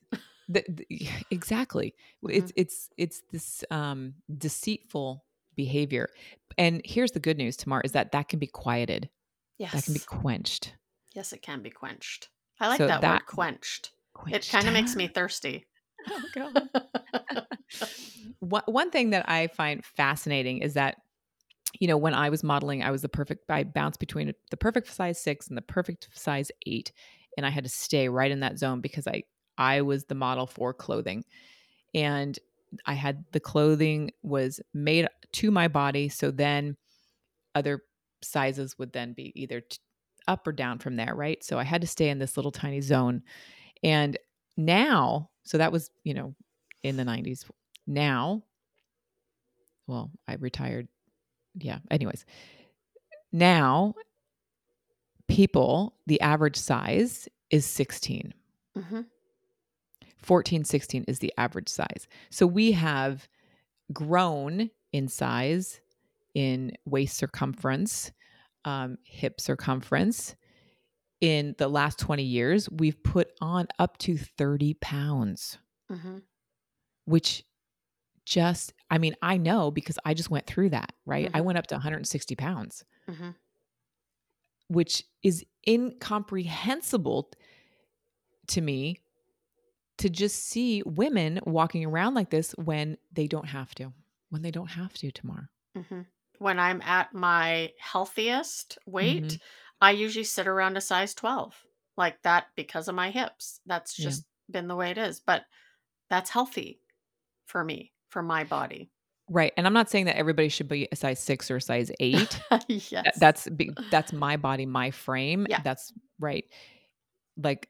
The, 0.47 0.63
the- 0.69 1.09
exactly. 1.31 1.95
hmm 2.21 2.31
It's 2.31 2.51
it's 2.55 2.89
it's 2.97 3.21
this 3.31 3.63
um 3.71 4.15
deceitful 4.37 5.23
behavior. 5.55 6.09
And 6.57 6.81
here's 6.85 7.11
the 7.11 7.19
good 7.19 7.37
news, 7.37 7.57
Tamar, 7.57 7.81
is 7.83 7.93
that 7.93 8.11
that 8.11 8.27
can 8.29 8.39
be 8.39 8.47
quieted. 8.47 9.09
Yes 9.57 9.71
that 9.73 9.83
can 9.85 9.93
be 9.93 9.99
quenched. 10.01 10.75
yes 11.13 11.31
it 11.31 11.41
can 11.41 11.61
be 11.61 11.69
quenched 11.69 12.27
i 12.59 12.67
like 12.67 12.77
So 12.79 12.87
that 12.87 13.01
that 13.01 13.21
word 13.21 13.25
quenched 13.25 13.91
it 14.29 14.47
kind 14.51 14.67
of 14.67 14.73
makes 14.73 14.95
me 14.97 15.07
thirsty 15.07 15.65
oh 16.09 16.21
god. 16.33 16.69
one, 18.39 18.63
one 18.65 18.91
thing 18.91 19.11
that 19.11 19.27
I 19.29 19.47
find 19.47 19.83
fascinating 19.85 20.59
is 20.59 20.73
that, 20.75 20.97
you 21.79 21.87
know, 21.87 21.97
when 21.97 22.13
I 22.13 22.29
was 22.29 22.43
modeling, 22.43 22.83
I 22.83 22.91
was 22.91 23.01
the 23.01 23.09
perfect, 23.09 23.49
I 23.49 23.63
bounced 23.63 23.99
between 23.99 24.33
the 24.51 24.57
perfect 24.57 24.93
size 24.93 25.19
six 25.19 25.47
and 25.47 25.57
the 25.57 25.61
perfect 25.61 26.09
size 26.13 26.51
eight. 26.65 26.91
And 27.37 27.45
I 27.45 27.49
had 27.49 27.63
to 27.65 27.69
stay 27.69 28.07
right 28.09 28.31
in 28.31 28.39
that 28.41 28.57
zone 28.57 28.81
because 28.81 29.07
I, 29.07 29.23
I 29.57 29.81
was 29.81 30.05
the 30.05 30.15
model 30.15 30.47
for 30.47 30.73
clothing. 30.73 31.25
And 31.93 32.37
I 32.85 32.93
had 32.93 33.25
the 33.31 33.39
clothing 33.39 34.11
was 34.21 34.59
made 34.73 35.07
to 35.33 35.51
my 35.51 35.67
body. 35.67 36.09
So 36.09 36.31
then 36.31 36.77
other 37.53 37.81
sizes 38.21 38.77
would 38.77 38.93
then 38.93 39.13
be 39.13 39.31
either 39.35 39.61
t- 39.61 39.77
up 40.27 40.47
or 40.47 40.51
down 40.51 40.79
from 40.79 40.95
there. 40.95 41.15
Right. 41.15 41.43
So 41.43 41.59
I 41.59 41.63
had 41.63 41.81
to 41.81 41.87
stay 41.87 42.09
in 42.09 42.19
this 42.19 42.37
little 42.37 42.51
tiny 42.51 42.81
zone. 42.81 43.21
And 43.83 44.17
now, 44.57 45.29
so 45.43 45.57
that 45.57 45.71
was, 45.71 45.89
you 46.03 46.13
know, 46.13 46.35
in 46.83 46.97
the 46.97 47.03
90s. 47.03 47.45
Now, 47.87 48.43
well, 49.87 50.11
I 50.27 50.35
retired. 50.35 50.87
Yeah. 51.57 51.79
Anyways, 51.89 52.25
now 53.31 53.95
people, 55.27 55.95
the 56.07 56.19
average 56.21 56.57
size 56.57 57.27
is 57.49 57.65
16. 57.65 58.33
hmm 58.77 59.01
14, 60.17 60.63
16 60.65 61.05
is 61.07 61.19
the 61.19 61.31
average 61.37 61.69
size. 61.69 62.07
So 62.31 62.47
we 62.47 62.71
have 62.71 63.27
grown 63.93 64.71
in 64.91 65.07
size, 65.07 65.81
in 66.33 66.71
waist 66.85 67.15
circumference, 67.15 68.11
um, 68.65 68.97
hip 69.03 69.39
circumference. 69.39 70.35
In 71.21 71.55
the 71.59 71.67
last 71.67 71.99
20 71.99 72.23
years, 72.23 72.69
we've 72.71 73.01
put 73.03 73.29
on 73.39 73.67
up 73.77 73.97
to 73.99 74.17
30 74.17 74.75
pounds. 74.75 75.57
hmm 75.91 76.17
which 77.05 77.43
just 78.25 78.73
i 78.89 78.97
mean 78.97 79.15
i 79.21 79.37
know 79.37 79.71
because 79.71 79.97
i 80.05 80.13
just 80.13 80.29
went 80.29 80.45
through 80.47 80.69
that 80.69 80.93
right? 81.05 81.29
I 81.33 81.41
Mhm. 81.41 81.41
went 81.41 81.57
up 81.57 81.67
to 81.67 81.75
160 81.75 82.35
pounds. 82.35 82.85
Hmm 83.07 83.35
which 84.69 85.03
is 85.23 85.45
incomprehensible 85.67 87.31
to 88.47 88.61
me 88.61 88.99
to 89.97 90.09
just 90.09 90.43
see 90.47 90.83
women 90.85 91.39
walking 91.45 91.85
around 91.85 92.13
like 92.13 92.29
this 92.29 92.51
when 92.53 92.97
they 93.11 93.27
don't 93.27 93.47
have 93.47 93.73
to 93.75 93.93
when 94.29 94.41
they 94.41 94.51
don't 94.51 94.67
have 94.67 94.93
to 94.93 95.11
tomorrow. 95.11 95.45
Hmm 95.75 96.01
when 96.39 96.59
i'm 96.59 96.81
at 96.81 97.13
my 97.13 97.71
healthiest 97.79 98.77
weight 98.85 99.37
Mhm. 99.37 99.39
i 99.81 99.91
usually 99.91 100.23
sit 100.25 100.47
around 100.47 100.75
a 100.75 100.81
size 100.81 101.13
12 101.13 101.65
like 101.97 102.21
that 102.23 102.47
because 102.57 102.89
of 102.89 102.95
my 102.95 103.09
hips. 103.09 103.61
That's 103.65 103.97
Yeah. 103.97 104.17
just 104.17 104.25
been 104.51 104.67
the 104.67 104.75
way 104.75 104.91
it 104.91 104.97
is 104.97 105.19
but 105.21 105.45
that's 106.09 106.29
healthy 106.31 106.81
for 107.47 107.63
me 107.63 107.93
for 108.15 108.21
my 108.23 108.45
body 108.45 108.89
right 109.29 109.51
and 109.57 109.67
i'm 109.67 109.73
not 109.73 109.89
saying 109.89 110.05
that 110.05 110.15
everybody 110.15 110.47
should 110.47 110.69
be 110.69 110.87
a 110.93 110.95
size 110.95 111.19
six 111.19 111.51
or 111.51 111.57
a 111.57 111.61
size 111.61 111.91
eight 111.99 112.39
yes 112.69 112.91
That- 113.19 113.19
that's 113.19 113.47
that's 113.91 114.13
my 114.13 114.37
body 114.37 114.65
my 114.65 114.89
frame 114.89 115.45
Yeah. 115.49 115.59
that's 115.61 115.91
right 116.17 116.45
like 117.35 117.67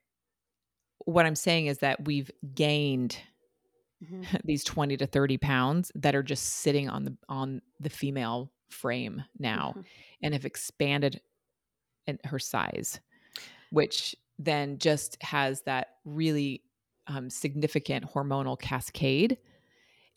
what 1.06 1.26
I'm 1.26 1.36
saying 1.36 1.66
is 1.68 1.80
that 1.80 2.06
we've 2.06 2.30
gained 2.54 3.18
Mhm. 4.04 4.42
these 4.44 4.64
20 4.64 4.98
to 4.98 5.08
30 5.08 5.38
pounds 5.38 5.92
that 5.96 6.14
are 6.16 6.22
just 6.24 6.44
sitting 6.46 6.90
on 6.90 7.06
the 7.06 7.18
on 7.30 7.62
the 7.80 7.90
female 7.90 8.52
frame 8.70 9.24
now 9.40 9.74
Mhm. 9.78 9.86
and 10.22 10.34
have 10.36 10.46
expanded 10.46 11.22
in 12.06 12.20
her 12.26 12.38
size 12.40 13.00
which 13.72 14.16
then 14.38 14.78
just 14.78 15.18
has 15.24 15.62
that 15.64 15.96
really 16.06 16.62
um, 17.08 17.30
significant 17.30 18.06
hormonal 18.14 18.60
cascade 18.60 19.38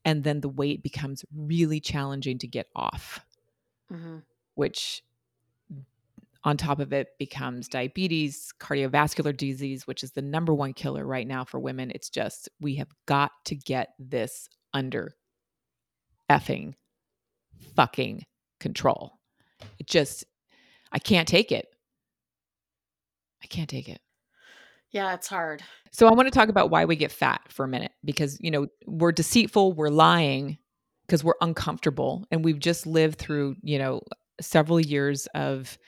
and 0.08 0.24
then 0.24 0.40
the 0.40 0.48
weight 0.48 0.82
becomes 0.82 1.24
really 1.34 1.80
challenging 1.80 2.38
to 2.38 2.46
get 2.46 2.66
off 2.74 3.24
Mhm. 3.92 4.22
which 4.54 5.02
on 6.44 6.56
top 6.56 6.78
of 6.78 6.92
it 6.92 7.08
becomes 7.18 7.68
diabetes, 7.68 8.52
cardiovascular 8.58 9.36
disease, 9.36 9.86
which 9.86 10.02
is 10.02 10.12
the 10.12 10.22
number 10.22 10.54
one 10.54 10.72
killer 10.72 11.04
right 11.04 11.26
now 11.26 11.44
for 11.44 11.58
women. 11.60 11.90
It's 11.94 12.08
just, 12.08 12.48
we 12.60 12.76
have 12.76 12.88
got 13.06 13.32
to 13.46 13.54
get 13.54 13.88
this 13.98 14.48
under 14.72 15.14
effing 16.30 16.74
fucking 17.74 18.24
control. 18.60 19.18
It 19.78 19.86
just, 19.88 20.24
I 20.92 20.98
can't 21.00 21.28
take 21.28 21.50
it. 21.52 21.66
I 23.42 23.46
can't 23.46 23.68
take 23.68 23.88
it. 23.88 24.00
Yeah, 24.90 25.14
it's 25.14 25.26
hard. 25.28 25.62
So 25.90 26.06
I 26.06 26.12
want 26.12 26.26
to 26.26 26.30
talk 26.30 26.48
about 26.48 26.70
why 26.70 26.84
we 26.84 26.96
get 26.96 27.12
fat 27.12 27.40
for 27.48 27.64
a 27.64 27.68
minute 27.68 27.92
because, 28.04 28.38
you 28.40 28.50
know, 28.50 28.66
we're 28.86 29.12
deceitful, 29.12 29.72
we're 29.72 29.88
lying 29.88 30.58
because 31.06 31.24
we're 31.24 31.34
uncomfortable 31.40 32.26
and 32.30 32.44
we've 32.44 32.58
just 32.58 32.86
lived 32.86 33.18
through, 33.18 33.56
you 33.62 33.78
know, 33.78 34.02
several 34.40 34.78
years 34.80 35.26
of 35.34 35.78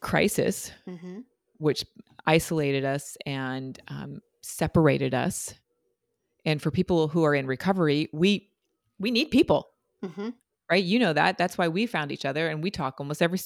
crisis 0.00 0.70
hmm 0.86 1.20
which 1.58 1.84
isolated 2.26 2.84
us 2.84 3.16
and 3.24 3.78
um, 3.88 4.20
separated 4.42 5.14
us. 5.14 5.54
And 6.44 6.60
for 6.60 6.70
people 6.70 7.06
who 7.08 7.22
are 7.24 7.34
in 7.34 7.46
recovery, 7.46 8.08
we 8.12 8.50
we 8.98 9.10
need 9.10 9.26
people, 9.30 9.68
hmm 10.04 10.30
right? 10.68 10.82
You 10.82 10.98
know 10.98 11.12
that. 11.12 11.38
That's 11.38 11.56
why 11.56 11.68
we 11.68 11.86
found 11.86 12.10
each 12.12 12.24
other, 12.24 12.48
and 12.48 12.62
we 12.62 12.70
talk 12.70 12.96
almost 12.98 13.22
every 13.22 13.38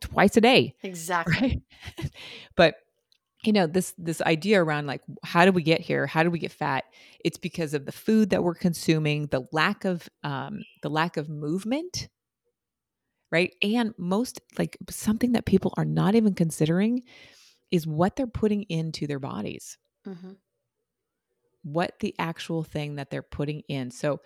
twice 0.00 0.36
a 0.36 0.40
day, 0.40 0.76
Exactly. 0.82 1.62
right? 1.98 2.10
but 2.54 2.74
you 3.48 3.52
know 3.54 3.66
this 3.66 3.94
this 3.98 4.20
idea 4.22 4.62
around 4.62 4.86
like 4.86 5.02
how 5.24 5.46
do 5.46 5.52
we 5.52 5.62
get 5.62 5.80
here? 5.80 6.06
How 6.06 6.22
do 6.22 6.30
we 6.30 6.38
get 6.38 6.52
fat? 6.52 6.84
It's 7.24 7.38
because 7.38 7.74
of 7.74 7.86
the 7.86 7.92
food 7.92 8.30
that 8.30 8.42
we're 8.44 8.54
consuming, 8.54 9.28
the 9.28 9.46
lack 9.52 9.86
of 9.86 10.08
um, 10.24 10.66
the 10.82 10.90
lack 10.90 11.16
of 11.16 11.30
movement, 11.30 12.08
right? 13.30 13.54
And 13.62 13.94
most 13.98 14.40
like 14.58 14.76
something 14.90 15.32
that 15.32 15.46
people 15.46 15.74
are 15.76 15.84
not 15.84 16.14
even 16.14 16.34
considering 16.34 17.02
is 17.70 17.86
what 17.86 18.16
they're 18.16 18.26
putting 18.26 18.64
into 18.64 19.06
their 19.06 19.20
bodies 19.20 19.78
hmm 20.04 20.32
what 21.62 21.98
the 22.00 22.14
actual 22.18 22.62
thing 22.62 22.96
that 22.96 23.10
they're 23.10 23.22
putting 23.22 23.60
in. 23.68 23.90
So, 23.90 24.20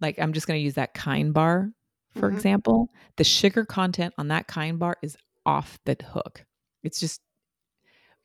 like, 0.00 0.18
I'm 0.18 0.32
just 0.32 0.46
going 0.46 0.58
to 0.58 0.64
use 0.64 0.74
that 0.74 0.94
kind 0.94 1.32
bar, 1.32 1.72
for 2.14 2.30
Mhm. 2.30 2.34
example. 2.34 2.90
The 3.16 3.24
sugar 3.24 3.64
content 3.64 4.14
on 4.18 4.28
that 4.28 4.46
kind 4.46 4.78
bar 4.78 4.96
is 5.02 5.16
off 5.46 5.78
the 5.84 5.96
hook. 6.12 6.44
It's 6.82 7.00
just, 7.00 7.20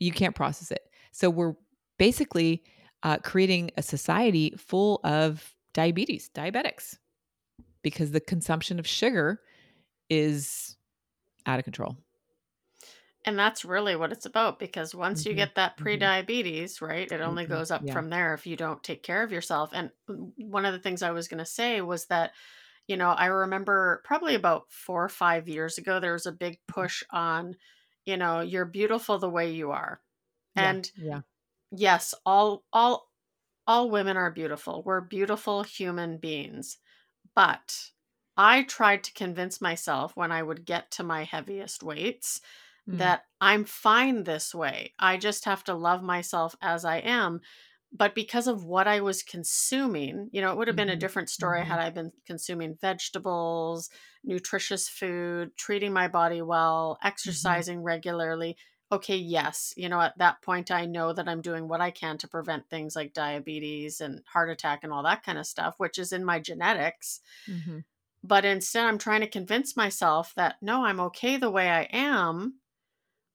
you 0.01 0.13
can't 0.13 0.35
process 0.35 0.71
it. 0.71 0.89
So, 1.13 1.29
we're 1.31 1.55
basically 1.99 2.65
uh, 3.03 3.19
creating 3.19 3.71
a 3.77 3.83
society 3.83 4.51
full 4.57 5.01
of 5.05 5.55
diabetes, 5.73 6.29
diabetics, 6.35 6.99
because 7.83 8.11
the 8.11 8.21
consumption 8.21 8.79
of 8.79 8.87
sugar 8.87 9.41
is 10.09 10.77
out 11.45 11.59
of 11.59 11.65
control. 11.65 11.97
And 13.23 13.37
that's 13.37 13.63
really 13.63 13.95
what 13.95 14.11
it's 14.11 14.25
about 14.25 14.57
because 14.57 14.95
once 14.95 15.25
you 15.25 15.33
Mhm, 15.33 15.35
get 15.35 15.53
that 15.55 15.77
mhm. 15.77 15.77
pre-diabetes, 15.77 16.81
right, 16.81 17.11
it 17.11 17.21
only 17.21 17.45
Mhm, 17.45 17.45
goes 17.45 17.69
up 17.69 17.87
yeah. 17.87 17.91
from 17.91 18.09
there 18.09 18.33
if 18.33 18.47
you 18.47 18.55
don't 18.55 18.83
take 18.83 19.03
care 19.03 19.21
of 19.21 19.31
yourself. 19.31 19.69
And 19.73 19.91
one 20.37 20.65
of 20.65 20.73
the 20.73 20.79
things 20.79 21.03
I 21.03 21.11
was 21.11 21.27
going 21.27 21.37
to 21.37 21.45
say 21.45 21.81
was 21.81 22.07
that, 22.07 22.33
you 22.87 22.97
know, 22.97 23.09
I 23.09 23.27
remember 23.27 24.01
probably 24.05 24.33
about 24.35 24.71
four 24.71 25.03
or 25.03 25.09
five 25.09 25.47
years 25.47 25.77
ago, 25.77 25.99
there 25.99 26.13
was 26.13 26.25
a 26.25 26.31
big 26.31 26.59
push 26.67 27.03
on, 27.11 27.57
you 28.05 28.17
know, 28.17 28.41
you're 28.41 28.65
beautiful 28.65 29.19
the 29.19 29.29
way 29.29 29.51
you 29.51 29.71
are. 29.71 30.01
Yeah, 30.53 30.75
And 30.75 30.89
yeah. 30.95 31.21
yes, 31.71 32.13
all 32.25 32.65
all 32.73 33.11
all 33.67 33.89
women 33.89 34.17
are 34.17 34.31
beautiful. 34.31 34.83
We're 34.83 35.01
beautiful 35.01 35.63
human 35.63 36.17
beings. 36.19 36.79
But 37.35 37.91
I 38.37 38.63
tried 38.63 39.03
to 39.05 39.13
convince 39.13 39.61
myself 39.61 40.15
when 40.15 40.31
I 40.31 40.43
would 40.43 40.65
get 40.65 40.91
to 40.91 41.03
my 41.03 41.23
heaviest 41.25 41.83
weights 41.83 42.41
Mm, 42.87 43.11
that 43.11 43.25
I'm 43.41 43.65
fine 43.65 44.23
this 44.23 44.53
way. 44.55 44.93
I 44.99 45.17
just 45.17 45.45
have 45.45 45.63
to 45.65 45.73
love 45.75 46.03
myself 46.03 46.55
as 46.61 46.85
I 46.85 46.97
am. 46.97 47.41
But 47.93 48.15
because 48.15 48.47
of 48.47 48.63
what 48.63 48.87
I 48.87 49.01
was 49.01 49.21
consuming, 49.21 50.29
you 50.31 50.41
know, 50.41 50.51
it 50.51 50.57
would 50.57 50.67
have 50.67 50.77
been 50.77 50.89
a 50.89 50.95
Mhm, 50.95 51.05
different 51.05 51.29
story 51.29 51.65
had 51.65 51.79
I 51.79 51.89
been 51.89 52.11
consuming 52.25 52.75
vegetables, 52.77 53.89
nutritious 54.23 54.87
food, 54.87 55.57
treating 55.57 55.91
my 55.91 56.07
body 56.07 56.41
well, 56.41 56.97
exercising 57.03 57.83
regularly. 57.83 58.57
Okay, 58.93 59.17
yes, 59.17 59.73
you 59.77 59.89
know, 59.89 60.01
at 60.01 60.17
that 60.19 60.41
point, 60.41 60.71
I 60.71 60.85
know 60.85 61.11
that 61.13 61.27
I'm 61.27 61.41
doing 61.41 61.67
what 61.67 61.81
I 61.81 61.91
can 61.91 62.17
to 62.19 62.27
prevent 62.27 62.69
things 62.69 62.95
like 62.95 63.13
diabetes 63.13 63.99
and 64.01 64.23
heart 64.25 64.49
attack 64.49 64.83
and 64.83 64.91
all 64.93 65.03
that 65.03 65.23
kind 65.23 65.37
of 65.37 65.45
stuff, 65.47 65.75
which 65.77 65.97
is 65.99 66.13
in 66.13 66.23
my 66.25 66.39
genetics. 66.39 67.19
Mhm. 67.47 67.81
But 68.23 68.45
instead, 68.45 68.85
I'm 68.85 68.97
trying 68.97 69.21
to 69.21 69.27
convince 69.27 69.75
myself 69.77 70.33
that 70.35 70.61
no, 70.61 70.85
I'm 70.85 70.99
okay 71.01 71.37
the 71.37 71.51
way 71.51 71.69
I 71.69 71.83
am 71.83 72.59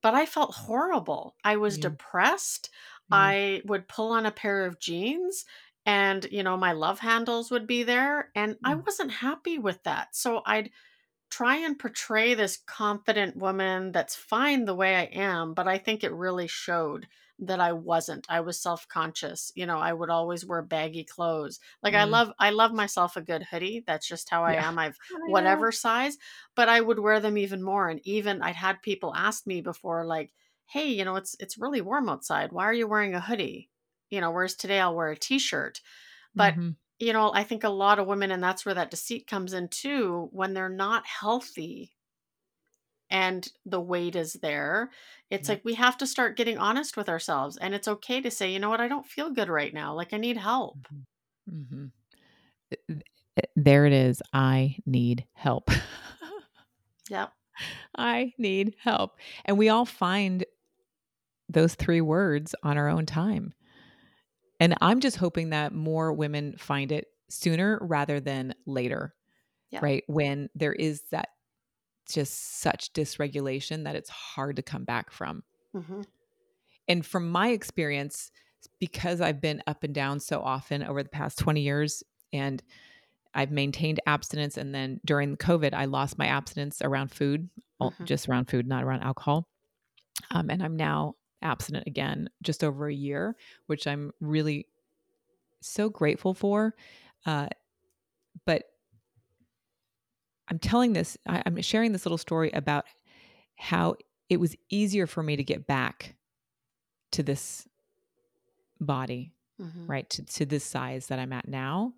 but 0.02 0.14
I 0.14 0.26
felt 0.26 0.54
horrible. 0.54 1.36
I 1.44 1.56
was 1.56 1.76
Yeah. 1.76 1.80
depressed. 1.80 2.70
Yeah. 3.08 3.32
I 3.32 3.62
would 3.64 3.88
pull 3.88 4.12
on 4.12 4.26
a 4.26 4.32
pair 4.32 4.66
of 4.66 4.80
jeans 4.80 5.44
and, 5.84 6.24
you 6.32 6.42
know, 6.42 6.56
my 6.56 6.72
love 6.72 6.98
handles 7.00 7.50
would 7.50 7.66
be 7.66 7.82
there. 7.84 8.30
And 8.34 8.58
I 8.64 8.74
Mm. 8.74 8.86
wasn't 8.86 9.12
happy 9.12 9.58
with 9.58 9.82
that. 9.84 10.16
So 10.16 10.42
I'd 10.46 10.70
try 11.30 11.56
and 11.56 11.78
portray 11.78 12.34
this 12.34 12.58
confident 12.66 13.36
woman 13.36 13.92
that's 13.92 14.14
fine 14.16 14.64
the 14.64 14.74
way 14.74 14.96
I 14.96 15.04
am. 15.04 15.54
But 15.54 15.68
I 15.68 15.78
think 15.78 16.04
it 16.04 16.12
really 16.12 16.46
showed 16.46 17.08
that 17.38 17.60
I 17.60 17.72
wasn't. 17.72 18.26
I 18.30 18.40
was 18.40 18.60
self 18.60 18.88
conscious. 18.88 19.52
You 19.56 19.66
know, 19.66 19.78
I 19.78 19.92
would 19.92 20.08
always 20.10 20.46
wear 20.46 20.62
baggy 20.62 21.04
clothes. 21.04 21.60
Like 21.82 21.94
I 21.94 22.04
Mm. 22.04 22.04
love, 22.04 22.32
I 22.38 22.50
love 22.50 22.72
myself 22.72 23.16
a 23.16 23.22
good 23.22 23.42
hoodie. 23.42 23.84
That's 23.86 24.06
just 24.08 24.30
how 24.30 24.44
I 24.44 24.54
Yeah. 24.54 24.62
am. 24.66 24.78
I've 24.78 24.98
I 25.14 25.18
whatever 25.24 25.72
size, 25.72 26.16
but 26.54 26.68
I 26.68 26.80
would 26.80 26.98
wear 26.98 27.20
them 27.20 27.36
even 27.38 27.62
more. 27.62 27.88
And 27.88 28.00
even 28.06 28.40
I'd 28.42 28.56
had 28.56 28.80
people 28.82 29.14
ask 29.14 29.46
me 29.46 29.60
before, 29.60 30.06
like, 30.06 30.32
"Hey, 30.66 30.88
you 30.88 31.04
know, 31.04 31.16
it's 31.16 31.36
it's 31.40 31.58
really 31.58 31.80
warm 31.80 32.08
outside. 32.08 32.52
Why 32.52 32.64
are 32.64 32.74
you 32.74 32.86
wearing 32.88 33.14
a 33.14 33.20
hoodie?" 33.20 33.70
You 34.10 34.20
know, 34.20 34.30
whereas 34.30 34.54
today 34.56 34.80
I'll 34.80 34.94
wear 34.94 35.10
a 35.10 35.16
t-shirt. 35.16 35.80
But 36.36 36.56
Mhm. 36.56 36.76
you 37.00 37.12
know, 37.14 37.32
I 37.34 37.44
think 37.44 37.64
a 37.64 37.70
lot 37.70 37.98
of 38.00 38.06
women, 38.08 38.30
and 38.32 38.42
that's 38.42 38.66
where 38.66 38.74
that 38.76 38.90
deceit 38.90 39.26
comes 39.28 39.52
in 39.54 39.68
too, 39.68 40.28
when 40.32 40.54
they're 40.54 40.68
not 40.70 41.06
healthy 41.06 41.96
and 43.10 43.48
the 43.64 43.80
weight 43.80 44.16
is 44.16 44.34
there. 44.34 44.90
It's 45.30 45.48
Yeah. 45.48 45.48
like 45.48 45.64
we 45.64 45.74
have 45.74 45.96
to 45.98 46.06
start 46.06 46.36
getting 46.36 46.58
honest 46.58 46.96
with 46.96 47.08
ourselves. 47.08 47.56
And 47.56 47.74
it's 47.74 47.88
okay 47.88 48.20
to 48.20 48.30
say, 48.30 48.52
you 48.52 48.58
know 48.58 48.68
what, 48.70 48.80
I 48.80 48.88
don't 48.88 49.06
feel 49.06 49.30
good 49.30 49.48
right 49.48 49.72
now. 49.72 49.94
Like 49.94 50.12
I 50.12 50.16
need 50.18 50.36
help. 50.36 50.88
Mhm. 51.48 51.92
Th- 52.70 52.82
th- 52.88 53.02
There 53.56 53.86
it 53.86 53.92
is. 53.92 54.22
I 54.32 54.78
need 54.86 55.26
help. 55.34 55.70
Yep. 57.08 57.34
I 57.96 58.32
need 58.38 58.74
help. 58.78 59.18
And 59.44 59.58
we 59.58 59.68
all 59.68 59.86
find 59.86 60.44
those 61.48 61.74
three 61.74 62.00
words 62.00 62.54
on 62.62 62.76
our 62.78 62.88
own 62.88 63.06
time. 63.06 63.54
And 64.58 64.74
I'm 64.80 65.00
just 65.00 65.16
hoping 65.16 65.50
that 65.50 65.72
more 65.74 66.12
women 66.12 66.56
find 66.58 66.90
it 66.92 67.08
sooner 67.28 67.78
rather 67.82 68.20
than 68.20 68.54
later, 68.66 69.14
Yeah. 69.70 69.80
right? 69.82 70.04
When 70.06 70.48
there 70.54 70.72
is 70.72 71.02
that 71.10 71.28
just 72.08 72.60
such 72.60 72.92
dysregulation 72.92 73.84
that 73.84 73.96
it's 73.96 74.10
hard 74.10 74.56
to 74.56 74.62
come 74.62 74.84
back 74.84 75.10
from. 75.10 75.42
hmm 75.72 76.02
And 76.88 77.04
from 77.04 77.28
my 77.30 77.48
experience, 77.48 78.30
because 78.78 79.20
I've 79.20 79.40
been 79.40 79.62
up 79.66 79.82
and 79.84 79.94
down 79.94 80.20
so 80.20 80.40
often 80.40 80.82
over 80.84 81.02
the 81.02 81.08
past 81.08 81.38
20 81.38 81.60
years 81.60 82.02
and 82.32 82.62
I've 83.34 83.50
maintained 83.50 84.00
abstinence. 84.06 84.56
And 84.56 84.74
then 84.74 85.00
during 85.04 85.36
COVID, 85.36 85.74
I 85.74 85.84
lost 85.86 86.16
my 86.16 86.26
abstinence 86.26 86.80
around 86.82 87.08
food, 87.12 87.50
Mhm. 87.82 88.04
just 88.04 88.28
around 88.28 88.48
food, 88.48 88.66
not 88.66 88.84
around 88.84 89.02
alcohol. 89.02 89.48
Um, 90.30 90.48
and 90.48 90.62
I'm 90.62 90.76
now 90.76 91.14
abstinent 91.46 91.86
again, 91.86 92.28
just 92.42 92.62
over 92.64 92.88
a 92.88 92.94
year, 92.94 93.36
which 93.66 93.86
I'm 93.86 94.12
really 94.20 94.66
so 95.60 95.88
grateful 95.88 96.34
for. 96.34 96.74
Uh, 97.24 97.48
but 98.44 98.64
I'm 100.48 100.58
telling 100.58 100.92
this, 100.92 101.16
I, 101.26 101.42
I'm 101.46 101.60
sharing 101.62 101.92
this 101.92 102.04
little 102.04 102.18
story 102.18 102.50
about 102.52 102.84
how 103.56 103.96
it 104.28 104.38
was 104.38 104.54
easier 104.70 105.06
for 105.06 105.22
me 105.22 105.36
to 105.36 105.44
get 105.44 105.66
back 105.66 106.16
to 107.12 107.22
this 107.22 107.66
body, 108.80 109.32
hmm 109.58 109.86
right? 109.86 110.08
To, 110.10 110.24
to 110.24 110.44
this 110.44 110.64
size 110.64 111.06
that 111.06 111.18
I'm 111.18 111.32
at 111.32 111.48
now 111.48 111.92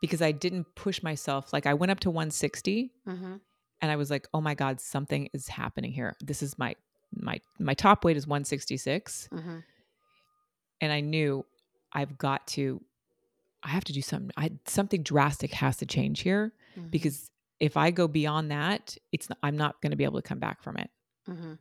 because 0.00 0.22
I 0.22 0.32
didn't 0.32 0.74
push 0.74 1.02
myself. 1.02 1.52
Like 1.52 1.66
I 1.66 1.74
went 1.74 1.92
up 1.92 2.00
to 2.00 2.10
160 2.10 2.92
hmm 3.04 3.36
and 3.82 3.90
I 3.90 3.96
was 3.96 4.10
like, 4.10 4.28
"Oh 4.34 4.40
my 4.42 4.54
god, 4.54 4.78
something 4.80 5.30
is 5.32 5.48
happening 5.48 5.92
here. 5.92 6.14
This 6.20 6.42
is 6.42 6.58
my 6.58 6.74
my 7.12 7.40
my 7.58 7.74
top 7.74 8.04
weight 8.04 8.16
is 8.16 8.26
166 8.26 9.28
hmm 9.32 9.58
and 10.82 10.92
I 10.92 11.00
knew 11.00 11.44
I've 11.92 12.16
got 12.16 12.46
to 12.48 12.80
I 13.62 13.68
have 13.68 13.84
to 13.84 13.92
do 13.92 14.00
something 14.02 14.30
I 14.36 14.52
something 14.66 15.02
drastic 15.02 15.52
has 15.54 15.76
to 15.78 15.86
change 15.86 16.20
here 16.20 16.52
Mhm. 16.78 16.90
because 16.90 17.30
if 17.58 17.76
I 17.76 17.90
go 17.90 18.08
beyond 18.08 18.50
that, 18.52 18.96
it's 19.12 19.28
not, 19.28 19.36
I'm 19.42 19.56
not 19.56 19.82
going 19.82 19.90
to 19.90 19.96
be 19.96 20.04
able 20.04 20.22
to 20.22 20.26
come 20.26 20.38
back 20.38 20.62
from 20.62 20.78
it. 20.78 20.88
Mhm. 21.28 21.58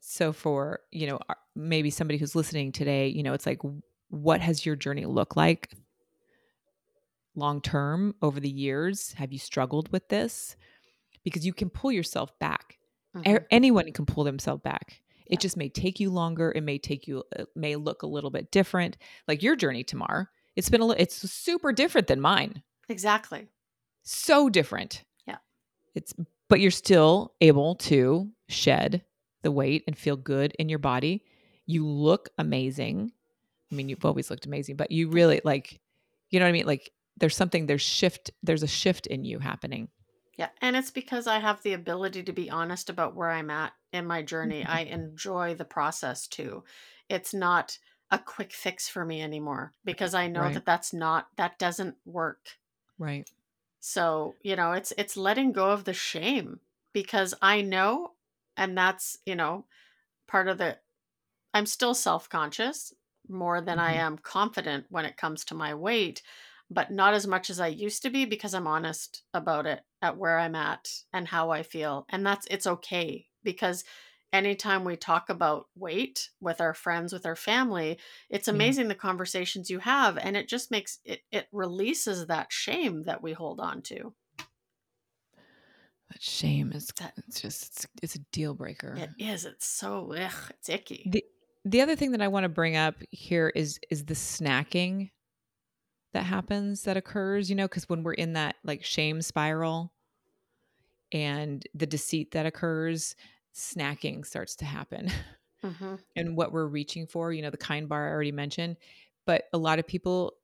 So 0.00 0.32
for, 0.32 0.80
you 0.90 1.06
know, 1.06 1.18
maybe 1.54 1.90
somebody 1.90 2.18
who's 2.18 2.34
listening 2.34 2.72
today, 2.72 3.08
you 3.08 3.22
know, 3.22 3.34
it's 3.34 3.44
like 3.46 3.60
what 4.08 4.40
has 4.40 4.64
your 4.64 4.74
journey 4.76 5.04
looked 5.04 5.36
like 5.36 5.70
long 7.34 7.60
term 7.60 8.14
over 8.22 8.40
the 8.40 8.48
years? 8.50 9.12
Have 9.14 9.32
you 9.32 9.38
struggled 9.38 9.90
with 9.92 10.08
this? 10.08 10.56
Because 11.24 11.44
you 11.46 11.52
can 11.52 11.70
pull 11.70 11.92
yourself 11.92 12.36
back. 12.38 12.78
Mhm. 13.16 13.36
A- 13.38 13.52
Anyone 13.52 13.90
can 13.92 14.06
pull 14.06 14.24
themselves 14.24 14.62
back. 14.62 15.02
Yeah. 15.26 15.34
It 15.34 15.40
just 15.40 15.56
may 15.56 15.68
take 15.68 16.00
you 16.00 16.10
longer. 16.10 16.52
It 16.54 16.62
may 16.62 16.78
take 16.78 17.06
you, 17.06 17.22
it 17.36 17.48
may 17.54 17.76
look 17.76 18.02
a 18.02 18.06
little 18.06 18.30
bit 18.30 18.50
different. 18.50 18.96
Like 19.28 19.42
your 19.42 19.56
journey, 19.56 19.84
Tamar, 19.84 20.30
it's 20.56 20.68
been 20.68 20.80
a, 20.80 20.86
li- 20.86 20.96
it's 20.98 21.16
super 21.30 21.72
different 21.72 22.06
than 22.06 22.20
mine. 22.20 22.62
Exactly. 22.88 23.48
So 24.02 24.48
different. 24.50 25.04
Yeah. 25.26 25.38
It's, 25.94 26.12
but 26.48 26.60
you're 26.60 26.70
still 26.70 27.34
able 27.40 27.76
to 27.76 28.30
shed 28.48 29.04
the 29.42 29.50
weight 29.52 29.84
and 29.86 29.96
feel 29.96 30.16
good 30.16 30.52
in 30.58 30.68
your 30.68 30.78
body. 30.78 31.24
You 31.66 31.86
look 31.86 32.28
amazing. 32.38 33.12
I 33.70 33.74
mean, 33.74 33.88
you've 33.88 34.04
always 34.04 34.28
looked 34.30 34.46
amazing, 34.46 34.76
but 34.76 34.90
you 34.90 35.08
really 35.08 35.40
like, 35.44 35.80
you 36.30 36.38
know 36.38 36.44
what 36.44 36.50
I 36.50 36.52
mean? 36.52 36.66
Like 36.66 36.90
there's 37.18 37.36
something, 37.36 37.66
there's 37.66 37.80
shift, 37.82 38.30
there's 38.42 38.62
a 38.62 38.66
shift 38.68 39.06
in 39.06 39.24
you 39.24 39.38
happening. 39.38 39.88
Yeah. 40.36 40.50
And 40.60 40.76
it's 40.76 40.90
because 40.90 41.26
I 41.26 41.38
have 41.38 41.62
the 41.62 41.72
ability 41.74 42.22
to 42.24 42.32
be 42.32 42.50
honest 42.50 42.88
about 42.90 43.14
where 43.14 43.30
I'm 43.30 43.50
at 43.50 43.74
in 43.92 44.06
my 44.06 44.22
journey. 44.22 44.64
I 44.64 44.80
enjoy 44.80 45.54
the 45.54 45.64
process 45.64 46.26
too. 46.28 46.64
It's 47.08 47.32
not 47.34 47.78
a 48.10 48.18
quick 48.18 48.52
fix 48.52 48.88
for 48.88 49.04
me 49.06 49.22
anymore 49.22 49.72
because 49.84 50.14
I 50.14 50.28
know 50.28 50.48
Right. 50.48 50.50
that 50.50 50.66
that's 50.66 50.92
not, 50.92 51.28
that 51.36 51.58
doesn't 51.58 51.96
work. 52.04 52.58
Right. 52.98 53.30
So, 53.80 54.36
you 54.42 54.56
know, 54.56 54.72
it's 54.72 54.92
it's 54.96 55.16
letting 55.16 55.52
go 55.52 55.70
of 55.72 55.84
the 55.84 55.92
shame 55.94 56.60
because 56.92 57.34
I 57.42 57.60
know 57.62 58.14
and 58.56 58.76
that's, 58.76 59.18
you 59.26 59.34
know, 59.34 59.66
part 60.28 60.48
of 60.48 60.58
the 60.58 60.80
I'm 61.54 61.66
still 61.66 61.94
self-conscious 61.94 62.94
more 63.28 63.60
than 63.62 63.78
I 63.80 63.92
Mhm. 63.92 63.94
am 63.94 64.18
confident 64.18 64.86
when 64.90 65.06
it 65.06 65.16
comes 65.18 65.44
to 65.46 65.54
my 65.54 65.74
weight, 65.74 66.22
but 66.72 66.90
not 66.90 67.14
as 67.14 67.26
much 67.26 67.50
as 67.50 67.60
I 67.60 67.66
used 67.68 68.02
to 68.02 68.10
be 68.10 68.24
because 68.24 68.54
I'm 68.54 68.66
honest 68.66 69.22
about 69.34 69.66
it 69.66 69.80
at 70.00 70.16
where 70.16 70.38
I'm 70.38 70.54
at 70.54 70.88
and 71.12 71.28
how 71.28 71.50
I 71.50 71.62
feel. 71.62 72.06
And 72.08 72.24
that's 72.24 72.46
it's 72.50 72.66
okay 72.66 73.26
because 73.42 73.84
anytime 74.32 74.84
we 74.84 74.96
talk 74.96 75.28
about 75.28 75.66
weight 75.76 76.30
with 76.40 76.60
our 76.60 76.72
friends, 76.74 77.12
with 77.12 77.26
our 77.26 77.36
family, 77.36 77.98
it's 78.30 78.48
Yeah. 78.48 78.54
amazing 78.54 78.88
the 78.88 78.94
conversations 78.94 79.68
you 79.70 79.80
have 79.80 80.16
and 80.16 80.36
it 80.36 80.48
just 80.48 80.70
makes 80.70 80.98
it 81.04 81.20
it 81.30 81.48
releases 81.52 82.26
that 82.28 82.52
shame 82.52 83.02
that 83.04 83.22
we 83.22 83.32
hold 83.32 83.60
on 83.60 83.82
to. 83.82 84.14
That 86.10 86.22
shame 86.22 86.72
is, 86.72 86.88
That- 86.98 87.14
it's 87.26 87.40
just, 87.40 87.62
it's, 87.66 87.86
it's 88.02 88.14
a 88.16 88.18
deal 88.32 88.54
breaker. 88.54 88.94
It 88.96 89.10
is. 89.18 89.44
It's 89.44 89.66
so 89.66 90.12
ugh, 90.12 90.32
it's 90.50 90.68
icky. 90.68 91.08
the 91.10 91.24
the 91.64 91.80
other 91.80 91.94
thing 91.94 92.10
that 92.10 92.20
I 92.20 92.26
want 92.28 92.42
to 92.44 92.48
bring 92.48 92.76
up 92.76 92.96
here 93.10 93.48
is 93.54 93.78
is 93.90 94.04
the 94.04 94.14
snacking 94.14 95.10
that 96.12 96.24
happens 96.24 96.82
that 96.84 96.96
occurs, 96.96 97.48
you 97.50 97.56
know, 97.56 97.66
because 97.68 97.88
when 97.88 98.02
we're 98.02 98.12
in 98.14 98.34
that 98.34 98.56
like 98.64 98.84
shame 98.84 99.22
spiral 99.22 99.92
and 101.12 101.66
the 101.74 101.86
deceit 101.86 102.32
that 102.32 102.46
occurs, 102.46 103.14
snacking 103.54 104.24
starts 104.24 104.56
to 104.56 104.64
happen. 104.64 105.10
hmm 105.62 105.94
and 106.16 106.36
what 106.36 106.52
we're 106.52 106.66
reaching 106.66 107.06
for, 107.06 107.32
you 107.32 107.42
know, 107.42 107.50
the 107.50 107.56
kind 107.56 107.88
bar 107.88 108.08
I 108.08 108.12
already 108.12 108.32
mentioned. 108.32 108.76
But 109.26 109.44
a 109.52 109.58
lot 109.58 109.78
of 109.78 109.86
people 109.86 110.34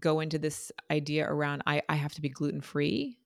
go 0.00 0.20
into 0.20 0.38
this 0.38 0.72
idea 0.90 1.26
around 1.30 1.62
I, 1.66 1.82
I 1.88 1.96
have 1.96 2.14
to 2.14 2.22
be 2.22 2.28
gluten 2.28 2.60
free 2.62 3.18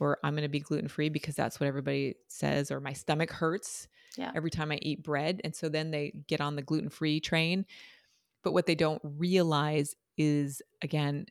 or 0.00 0.18
I'm 0.24 0.34
going 0.34 0.42
to 0.44 0.48
be 0.48 0.60
gluten 0.60 0.88
free 0.88 1.08
because 1.10 1.36
that's 1.36 1.60
what 1.60 1.66
everybody 1.66 2.16
says, 2.28 2.70
or 2.70 2.80
my 2.80 2.92
stomach 2.94 3.30
hurts 3.30 3.88
Yeah. 4.16 4.32
every 4.34 4.50
time 4.50 4.72
I 4.72 4.78
eat 4.82 5.02
bread. 5.02 5.40
And 5.44 5.54
so 5.54 5.68
then 5.68 5.90
they 5.90 6.12
get 6.26 6.40
on 6.40 6.56
the 6.56 6.62
gluten 6.62 6.90
free 6.90 7.20
train. 7.20 7.66
But 8.42 8.52
what 8.52 8.66
they 8.66 8.74
don't 8.74 9.00
realize 9.04 9.94
is, 10.20 10.60
again, 10.82 11.26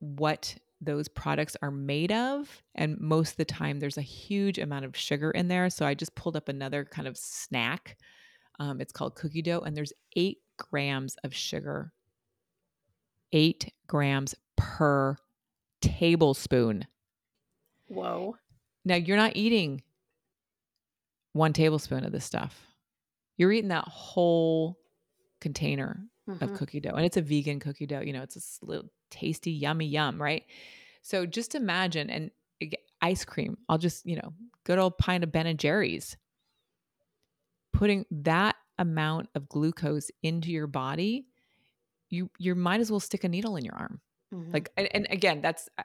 what 0.00 0.56
those 0.80 1.06
products 1.06 1.56
are 1.62 1.70
made 1.70 2.10
of. 2.10 2.62
And 2.74 2.98
most 2.98 3.30
of 3.32 3.36
the 3.36 3.44
time, 3.44 3.78
there's 3.78 3.98
a 3.98 4.02
huge 4.02 4.58
amount 4.58 4.84
of 4.84 4.96
sugar 4.96 5.30
in 5.30 5.46
there. 5.46 5.70
So 5.70 5.86
I 5.86 5.94
just 5.94 6.16
pulled 6.16 6.36
up 6.36 6.48
another 6.48 6.84
kind 6.84 7.06
of 7.06 7.16
snack. 7.16 7.96
Um, 8.58 8.80
it's 8.80 8.92
called 8.92 9.14
cookie 9.14 9.42
dough, 9.42 9.60
and 9.60 9.76
there's 9.76 9.92
eight 10.16 10.38
grams 10.58 11.16
of 11.22 11.32
sugar, 11.34 11.92
eight 13.32 13.72
grams 13.86 14.34
per 14.56 15.16
tablespoon. 15.80 16.86
Whoa. 17.86 18.36
Now, 18.84 18.96
you're 18.96 19.16
not 19.16 19.36
eating 19.36 19.82
one 21.32 21.52
tablespoon 21.52 22.04
of 22.04 22.12
this 22.12 22.24
stuff. 22.24 22.66
You're 23.36 23.52
eating 23.52 23.68
that 23.68 23.86
whole 23.86 24.78
container 25.42 26.08
of 26.40 26.52
Mhm. 26.52 26.56
cookie 26.56 26.80
dough. 26.80 26.94
And 26.94 27.04
it's 27.04 27.18
a 27.18 27.22
vegan 27.22 27.60
cookie 27.60 27.86
dough. 27.86 28.00
You 28.00 28.14
know, 28.14 28.22
it's 28.22 28.34
this 28.36 28.58
little 28.62 28.90
tasty, 29.10 29.50
yummy, 29.52 29.86
yum, 29.86 30.22
right? 30.22 30.44
So 31.02 31.26
just 31.26 31.54
imagine, 31.54 32.08
and 32.08 32.30
ice 33.02 33.24
cream, 33.24 33.58
I'll 33.68 33.78
just, 33.78 34.06
you 34.06 34.16
know, 34.16 34.32
good 34.64 34.78
old 34.78 34.96
pint 34.98 35.24
of 35.24 35.32
Ben 35.32 35.46
and 35.48 35.58
Jerry's. 35.58 36.16
Putting 37.72 38.04
that 38.10 38.56
amount 38.78 39.28
of 39.34 39.48
glucose 39.48 40.10
into 40.22 40.50
your 40.50 40.66
body, 40.66 41.26
you 42.10 42.30
you 42.38 42.54
might 42.54 42.80
as 42.80 42.90
well 42.90 43.00
stick 43.00 43.24
a 43.24 43.28
needle 43.28 43.56
in 43.56 43.64
your 43.64 43.74
arm. 43.74 44.00
Mhm. 44.32 44.52
Like, 44.52 44.70
and, 44.76 44.88
and 44.94 45.06
again, 45.10 45.40
that's 45.40 45.68
uh, 45.78 45.82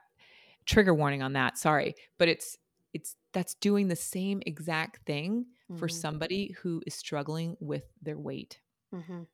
trigger 0.65 0.93
warning 0.93 1.21
on 1.23 1.33
that. 1.33 1.57
Sorry, 1.57 1.95
but 2.19 2.27
it's 2.27 2.57
it's 2.93 3.15
that's 3.33 3.55
doing 3.55 3.87
the 3.87 3.95
same 3.95 4.41
exact 4.45 5.05
thing 5.05 5.47
for 5.77 5.87
Mhm. 5.87 5.91
somebody 5.93 6.51
who 6.61 6.81
is 6.85 6.93
struggling 6.93 7.57
with 7.59 7.85
their 8.01 8.17
weight. 8.17 8.61
Mhm. 8.93 9.27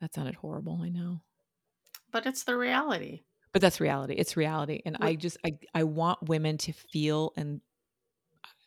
That 0.00 0.14
sounded 0.14 0.34
horrible. 0.36 0.80
I 0.82 0.88
know. 0.88 1.22
But 2.10 2.26
it's 2.26 2.44
the 2.44 2.56
reality. 2.56 3.24
but 3.52 3.60
that's 3.62 3.80
reality 3.80 4.14
it's 4.14 4.36
reality 4.36 4.80
and 4.84 4.96
i 5.00 5.14
just 5.14 5.36
i 5.46 5.56
i 5.74 5.84
want 5.84 6.20
women 6.28 6.58
to 6.58 6.72
feel 6.72 7.32
and 7.36 7.60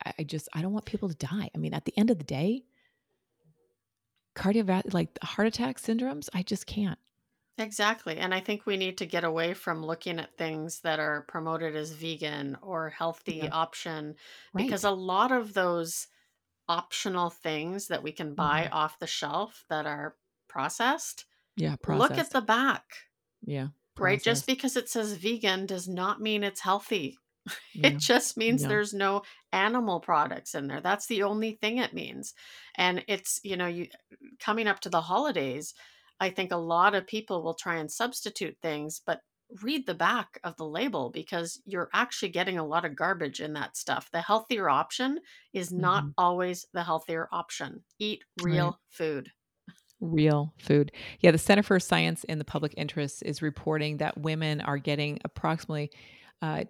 I, 0.05 0.13
I 0.19 0.23
just 0.23 0.47
i 0.53 0.61
don't 0.61 0.71
want 0.73 0.85
people 0.85 1.09
to 1.09 1.15
die 1.15 1.49
i 1.53 1.57
mean 1.57 1.73
at 1.73 1.83
the 1.85 1.93
end 1.97 2.09
of 2.09 2.17
the 2.17 2.23
day 2.23 2.63
cardiovascular 4.35 4.93
like 4.93 5.17
heart 5.23 5.47
attack 5.47 5.79
syndromes 5.79 6.29
i 6.33 6.43
just 6.43 6.65
can't 6.67 6.99
Exactly. 7.59 8.17
And 8.19 8.35
I 8.35 8.39
think 8.39 8.67
we 8.67 8.77
need 8.77 8.99
to 8.99 9.07
get 9.07 9.23
away 9.23 9.55
from 9.55 9.83
looking 9.83 10.19
at 10.19 10.37
things 10.37 10.81
that 10.81 10.99
are 10.99 11.23
promoted 11.23 11.75
as 11.75 11.89
vegan 11.91 12.55
or 12.61 12.91
healthy 12.91 13.37
Yeah. 13.37 13.49
option 13.51 14.13
right 14.53 14.63
because 14.63 14.83
a 14.83 14.91
lot 14.91 15.31
of 15.31 15.55
those 15.55 16.07
optional 16.69 17.31
things 17.31 17.87
that 17.87 18.03
we 18.03 18.11
can 18.11 18.35
buy 18.35 18.65
Mm-hmm. 18.65 18.73
off 18.77 18.99
the 18.99 19.07
shelf 19.07 19.65
that 19.69 19.87
are 19.87 20.17
processed, 20.57 21.25
yeah 21.55 21.75
processed. 21.83 22.09
look 22.11 22.19
at 22.19 22.31
the 22.31 22.41
back. 22.41 22.83
yeah 23.45 23.67
Right? 23.99 24.21
Just 24.21 24.45
because 24.45 24.75
it 24.77 24.89
says 24.89 25.13
vegan 25.13 25.65
does 25.65 25.87
not 25.87 26.21
mean 26.21 26.43
it's 26.43 26.61
healthy. 26.61 27.17
Yeah. 27.73 27.87
It 27.87 27.97
just 27.99 28.37
means 28.37 28.61
No. 28.63 28.69
there's 28.69 28.93
no 28.93 29.21
animal 29.53 29.99
products 30.01 30.53
in 30.53 30.67
there. 30.67 30.81
That's 30.81 31.07
the 31.07 31.23
only 31.23 31.51
thing 31.61 31.77
it 31.77 31.93
means. 31.93 32.33
And 32.75 33.03
it's, 33.07 33.39
you 33.43 33.55
know, 33.55 33.67
you 33.67 33.87
coming 34.39 34.67
up 34.67 34.79
to 34.81 34.89
the 34.89 35.01
holidays, 35.01 35.73
I 36.19 36.29
think 36.29 36.51
a 36.51 36.57
lot 36.75 36.93
of 36.95 37.07
people 37.07 37.41
will 37.43 37.53
try 37.55 37.75
and 37.77 37.89
substitute 37.91 38.57
things, 38.61 39.01
but 39.05 39.21
read 39.63 39.85
the 39.87 39.93
back 40.09 40.39
of 40.43 40.57
the 40.57 40.65
label 40.79 41.09
because 41.09 41.61
you're 41.65 41.89
actually 41.93 42.29
getting 42.37 42.57
a 42.59 42.65
lot 42.73 42.83
of 42.85 42.95
garbage 42.97 43.39
in 43.39 43.53
that 43.53 43.77
stuff. 43.77 44.09
The 44.11 44.21
healthier 44.21 44.67
option 44.69 45.19
is 45.53 45.71
not 45.71 46.03
Mhm. 46.03 46.13
always 46.17 46.65
the 46.73 46.83
healthier 46.83 47.27
option. 47.31 47.83
Eat 47.97 48.23
real 48.43 48.71
Right. 48.71 48.75
food. 48.99 49.31
Real 49.99 50.53
food. 50.59 50.91
Yeah 51.21 51.31
the 51.31 51.37
center 51.37 51.63
for 51.63 51.79
science 51.79 52.23
in 52.25 52.37
the 52.39 52.45
public 52.45 52.73
interest 52.77 53.23
is 53.23 53.41
reporting 53.41 53.97
that 53.97 54.17
women 54.17 54.61
are 54.61 54.77
getting 54.77 55.19
approximately 55.25 55.91
uh 56.41 56.63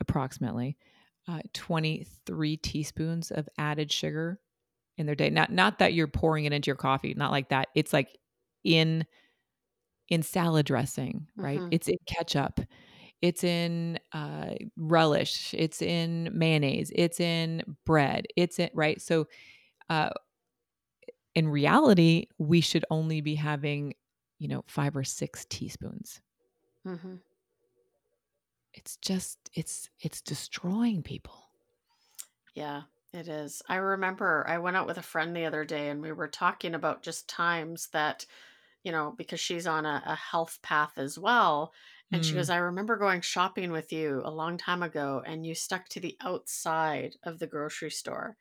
approximately 0.00 0.76
uh 1.28 1.40
23 1.54 2.56
teaspoons 2.58 3.30
of 3.30 3.48
added 3.58 3.92
sugar 3.92 4.40
in 4.98 5.06
their 5.06 5.14
day. 5.16 5.30
Not 5.30 5.52
not 5.52 5.78
that 5.80 5.94
you're 5.94 6.08
pouring 6.08 6.44
it 6.46 6.52
into 6.52 6.68
your 6.68 6.76
coffee 6.76 7.14
not 7.14 7.32
like 7.32 7.50
that. 7.50 7.68
It's 7.74 7.92
like 7.92 8.16
in 8.64 9.06
in 10.08 10.22
salad 10.22 10.66
dressing 10.66 11.26
right? 11.36 11.60
Mhm. 11.60 11.68
it's 11.70 11.88
in 11.88 11.96
ketchup. 12.06 12.60
It's 13.22 13.44
in 13.44 13.98
uh 14.12 14.54
relish. 14.76 15.54
It's 15.58 15.82
in 15.82 16.30
mayonnaise. 16.32 16.92
It's 16.94 17.20
in 17.20 17.62
bread. 17.84 18.26
It's 18.36 18.58
in 18.58 18.70
right? 18.74 19.00
So 19.00 19.26
uh 19.90 20.10
in 21.38 21.48
reality 21.48 22.26
we 22.38 22.60
should 22.60 22.84
only 22.90 23.20
be 23.22 23.36
having 23.36 23.94
you 24.38 24.48
know 24.48 24.64
5 24.68 24.96
or 24.96 25.04
6 25.04 25.46
teaspoons 25.46 26.20
hmm 26.84 27.16
it's 28.72 28.96
just 28.96 29.50
it's 29.54 29.90
it's 30.00 30.22
destroying 30.22 31.02
people 31.02 31.50
Yeah. 32.54 32.84
It 33.12 33.26
is. 33.28 33.62
I 33.68 33.76
remember 33.76 34.44
I 34.46 34.58
went 34.58 34.76
out 34.76 34.86
with 34.86 34.98
a 34.98 35.02
friend 35.02 35.34
the 35.34 35.46
other 35.46 35.64
day 35.64 35.88
and 35.88 36.02
we 36.02 36.12
were 36.12 36.28
talking 36.28 36.74
about 36.74 37.02
just 37.02 37.26
times 37.28 37.88
that, 37.88 38.26
you 38.84 38.92
know, 38.92 39.12
because 39.12 39.40
she's 39.40 39.66
on 39.66 39.86
a, 39.86 40.02
a 40.06 40.16
health 40.16 40.60
path 40.62 40.98
as 40.98 41.18
well. 41.18 41.72
And 42.12 42.24
she 42.24 42.36
goes, 42.36 42.48
Mm, 42.48 42.50
I 42.50 42.58
remember 42.58 42.96
going 42.98 43.22
shopping 43.22 43.72
with 43.72 43.92
you 43.92 44.22
a 44.24 44.30
long 44.32 44.58
time 44.58 44.82
ago 44.82 45.22
and 45.26 45.46
you 45.46 45.54
stuck 45.54 45.88
to 45.90 46.00
the 46.00 46.18
outside 46.20 47.16
of 47.24 47.38
the 47.38 47.46
grocery 47.46 47.90
store. 47.92 48.36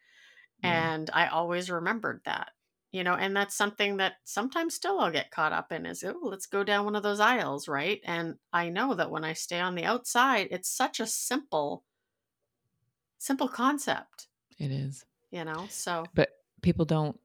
yeah. 0.62 0.88
And 0.88 1.10
I 1.13 1.27
always 1.27 1.71
remembered 1.71 2.23
that, 2.25 2.53
you 2.91 3.04
know, 3.04 3.13
and 3.13 3.36
that's 3.36 3.56
something 3.56 3.97
that 3.97 4.13
sometimes 4.23 4.76
still 4.76 5.00
I'll 5.00 5.12
get 5.12 5.32
caught 5.32 5.54
up 5.54 5.71
in 5.71 5.86
is, 5.86 6.04
oh, 6.04 6.19
let's 6.23 6.45
go 6.45 6.63
down 6.63 6.86
one 6.86 6.95
of 6.95 7.04
those 7.04 7.19
aisles, 7.19 7.67
right? 7.67 8.00
And 8.06 8.36
I 8.54 8.69
know 8.69 8.93
that 8.93 9.12
when 9.12 9.23
I 9.23 9.34
stay 9.34 9.60
on 9.60 9.76
the 9.76 9.84
outside, 9.84 10.47
it's 10.52 10.69
such 10.69 11.00
a 11.00 11.06
simple, 11.08 11.84
simple 13.17 13.47
concept, 13.50 14.28
It 14.58 14.71
is. 14.71 15.06
you 15.32 15.43
know? 15.43 15.65
So, 15.69 16.06
But 16.13 16.30
people 16.62 16.86
don't, 16.86 17.19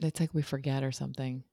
it's 0.00 0.20
like 0.20 0.32
we 0.34 0.42
forget 0.42 0.82
or 0.82 0.92
something. 0.92 1.44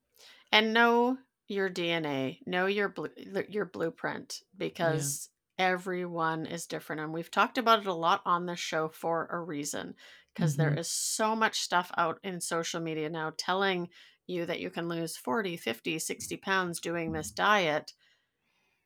and 0.51 0.73
know 0.73 1.17
your 1.47 1.69
DNA, 1.69 2.39
know 2.45 2.65
your 2.65 2.89
blue, 2.89 3.09
your 3.49 3.65
blueprint 3.65 4.41
because 4.57 5.29
everyone 5.57 6.45
is 6.45 6.67
different. 6.67 7.01
And 7.01 7.13
we've 7.13 7.31
talked 7.31 7.57
about 7.57 7.79
it 7.79 7.87
a 7.87 7.93
lot 7.93 8.21
on 8.25 8.45
this 8.45 8.59
show 8.59 8.89
for 8.89 9.27
a 9.27 9.39
reason 9.39 9.95
because 10.33 10.55
there 10.55 10.71
hmm 10.71 10.75
is 10.75 10.89
so 10.91 11.35
much 11.35 11.59
stuff 11.61 11.91
out 11.97 12.19
in 12.23 12.41
social 12.41 12.81
media 12.81 13.09
now 13.09 13.31
telling 13.37 13.89
you 14.27 14.45
that 14.45 14.59
you 14.59 14.69
can 14.69 14.87
lose 14.89 15.17
40, 15.17 15.57
50, 15.57 15.99
60 15.99 16.37
pounds 16.37 16.79
doing 16.79 17.11
this 17.13 17.31
diet. 17.31 17.93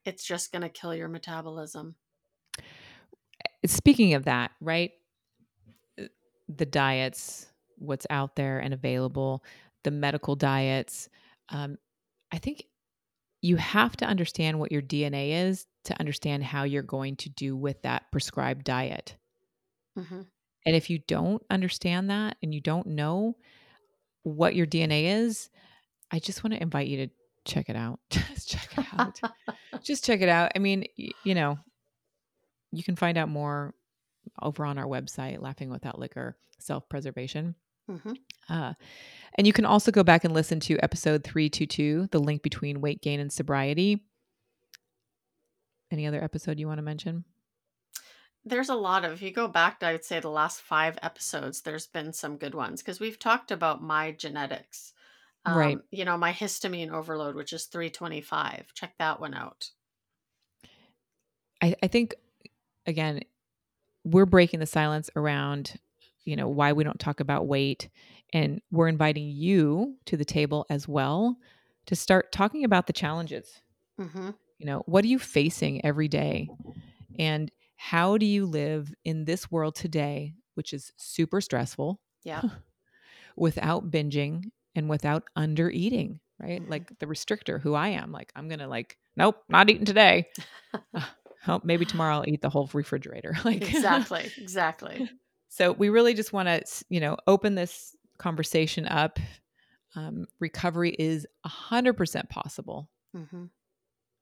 It's 0.05 0.25
just 0.25 0.51
going 0.51 0.63
to 0.63 0.69
kill 0.69 0.93
your 0.93 1.08
metabolism. 1.10 1.97
Speaking 3.65 4.13
of 4.13 4.25
that, 4.25 4.51
right? 4.62 4.91
uh, 5.99 6.05
The 6.47 6.65
diets, 6.65 7.51
what's 7.77 8.05
out 8.10 8.36
there 8.36 8.60
and 8.60 8.73
available, 8.73 9.43
the 9.84 9.91
medical 9.91 10.36
diets. 10.36 11.10
Um, 11.49 11.77
I 12.32 12.38
think 12.38 12.65
you 13.41 13.56
have 13.56 13.95
to 13.97 14.06
understand 14.06 14.60
what 14.60 14.71
your 14.71 14.82
DNA 14.82 15.47
is 15.47 15.65
to 15.86 15.97
understand 15.99 16.43
how 16.43 16.63
you're 16.63 16.84
going 16.84 17.15
to 17.17 17.30
do 17.30 17.56
with 17.56 17.82
that 17.84 18.12
prescribed 18.12 18.63
diet. 18.65 19.15
hmm 19.97 20.21
And 20.65 20.75
if 20.75 20.89
you 20.89 20.99
don't 20.99 21.41
understand 21.49 22.10
that 22.10 22.38
and 22.43 22.54
you 22.54 22.62
don't 22.62 22.88
know 22.88 23.38
what 24.23 24.56
your 24.56 24.65
DNA 24.67 25.06
is, 25.23 25.49
I 26.12 26.19
just 26.19 26.43
want 26.43 26.54
to 26.54 26.62
invite 26.62 26.88
you 26.88 27.06
to 27.08 27.13
check 27.45 27.69
it 27.69 27.75
out. 27.75 27.99
Just 28.10 28.49
check 28.49 28.69
it 28.78 28.86
out. 28.93 29.19
just 29.84 30.04
check 30.04 30.21
it 30.21 30.30
out. 30.30 30.52
I 30.56 30.60
mean, 30.60 30.86
y- 30.97 31.10
you 31.23 31.34
know, 31.34 31.58
you 32.71 32.84
can 32.84 32.95
find 32.95 33.17
out 33.17 33.30
more 33.30 33.73
over 34.41 34.65
on 34.65 34.78
our 34.78 34.86
website, 34.86 35.41
Laughing 35.41 35.69
Without 35.69 35.97
Liquor 35.97 36.38
Self 36.60 36.88
Preservation. 36.89 37.56
hmm 37.88 38.13
Uh, 38.49 38.73
and 39.35 39.47
you 39.47 39.53
can 39.53 39.65
also 39.65 39.91
go 39.91 40.03
back 40.03 40.23
and 40.23 40.33
listen 40.33 40.59
to 40.62 40.77
episode 40.83 41.23
322, 41.23 42.09
the 42.12 42.19
link 42.19 42.41
between 42.41 42.81
weight 42.81 43.01
gain 43.01 43.19
and 43.19 43.31
sobriety. 43.31 44.03
Any 45.91 46.05
other 46.05 46.23
episode 46.23 46.59
you 46.59 46.67
want 46.67 46.79
to 46.79 46.83
mention? 46.83 47.23
There's 48.45 48.69
a 48.69 48.75
lot 48.75 49.05
of, 49.05 49.13
if 49.13 49.21
you 49.21 49.31
go 49.31 49.47
back 49.47 49.79
to, 49.79 49.88
I 49.88 49.91
would 49.93 50.05
say, 50.05 50.19
the 50.19 50.29
last 50.29 50.62
five 50.62 50.97
episodes, 51.01 51.62
there's 51.62 51.88
been 51.88 52.13
some 52.13 52.38
good 52.38 52.55
ones 52.55 52.81
because 52.81 52.99
we've 52.99 53.19
talked 53.19 53.51
about 53.51 53.83
my 53.83 54.12
genetics. 54.12 54.93
Right. 55.47 55.77
Um, 55.77 55.83
you 55.91 56.05
know, 56.05 56.17
my 56.17 56.33
histamine 56.33 56.91
overload, 56.91 57.35
which 57.35 57.53
is 57.53 57.65
325. 57.65 58.73
Check 58.73 58.93
that 58.99 59.19
one 59.19 59.33
out. 59.33 59.69
I, 61.62 61.75
I 61.81 61.88
think, 61.88 62.15
again, 62.85 63.21
we're 64.03 64.25
breaking 64.25 64.59
the 64.59 64.65
silence 64.65 65.09
around, 65.15 65.79
you 66.23 66.35
know, 66.35 66.47
why 66.47 66.73
we 66.73 66.83
don't 66.83 66.99
talk 66.99 67.19
about 67.19 67.47
weight. 67.47 67.89
And 68.34 68.62
we're 68.72 68.88
inviting 68.88 69.30
you 69.30 69.96
to 70.06 70.18
the 70.18 70.26
table 70.26 70.65
as 70.70 70.88
well 70.88 71.38
to 71.88 71.96
start 71.96 72.32
talking 72.32 72.63
about 72.63 72.88
the 72.88 72.94
challenges. 72.94 73.62
hmm 74.00 74.30
You 74.60 74.65
know, 74.65 74.84
what 74.86 75.04
are 75.04 75.08
you 75.08 75.20
facing 75.20 75.84
every 75.86 76.08
day? 76.08 76.50
And 77.18 77.52
how 77.76 78.18
do 78.18 78.26
you 78.26 78.46
live 78.46 78.94
in 79.06 79.26
this 79.26 79.50
world 79.52 79.76
today, 79.76 80.34
which 80.56 80.74
is 80.74 80.92
super 80.98 81.42
stressful, 81.42 82.00
Yeah. 82.24 82.42
without 83.36 83.89
binging 83.89 84.52
and 84.76 84.89
without 84.89 85.24
under 85.36 85.70
eating, 85.70 86.20
right? 86.39 86.62
Mhm. 86.62 86.70
Like 86.70 87.00
the 87.00 87.06
restrictor, 87.06 87.60
who 87.62 87.74
I 87.74 87.89
am. 87.89 88.12
Like, 88.12 88.32
I'm 88.36 88.48
going 88.48 88.60
to, 88.60 88.68
like, 88.68 88.98
nope, 89.15 89.44
not 89.50 89.70
eating 89.70 89.86
today. 89.86 90.28
Uh, 90.94 91.02
oh, 91.48 91.62
maybe 91.63 91.86
tomorrow 91.86 92.15
I'll 92.18 92.28
eat 92.30 92.42
the 92.42 92.50
whole 92.50 92.70
refrigerator. 92.74 93.36
like, 93.46 93.58
exactly. 93.62 94.32
Exactly. 94.38 95.08
so 95.48 95.72
we 95.72 95.89
really 95.89 96.13
just 96.13 96.34
want 96.34 96.48
to, 96.48 96.86
you 96.89 97.00
know, 97.00 97.15
open 97.28 97.56
this 97.56 97.96
conversation 98.19 98.86
up. 98.86 99.17
Um, 99.95 100.27
recovery 100.39 100.95
is 100.99 101.25
100% 101.47 102.29
possible. 102.29 102.89
hmm 103.15 103.45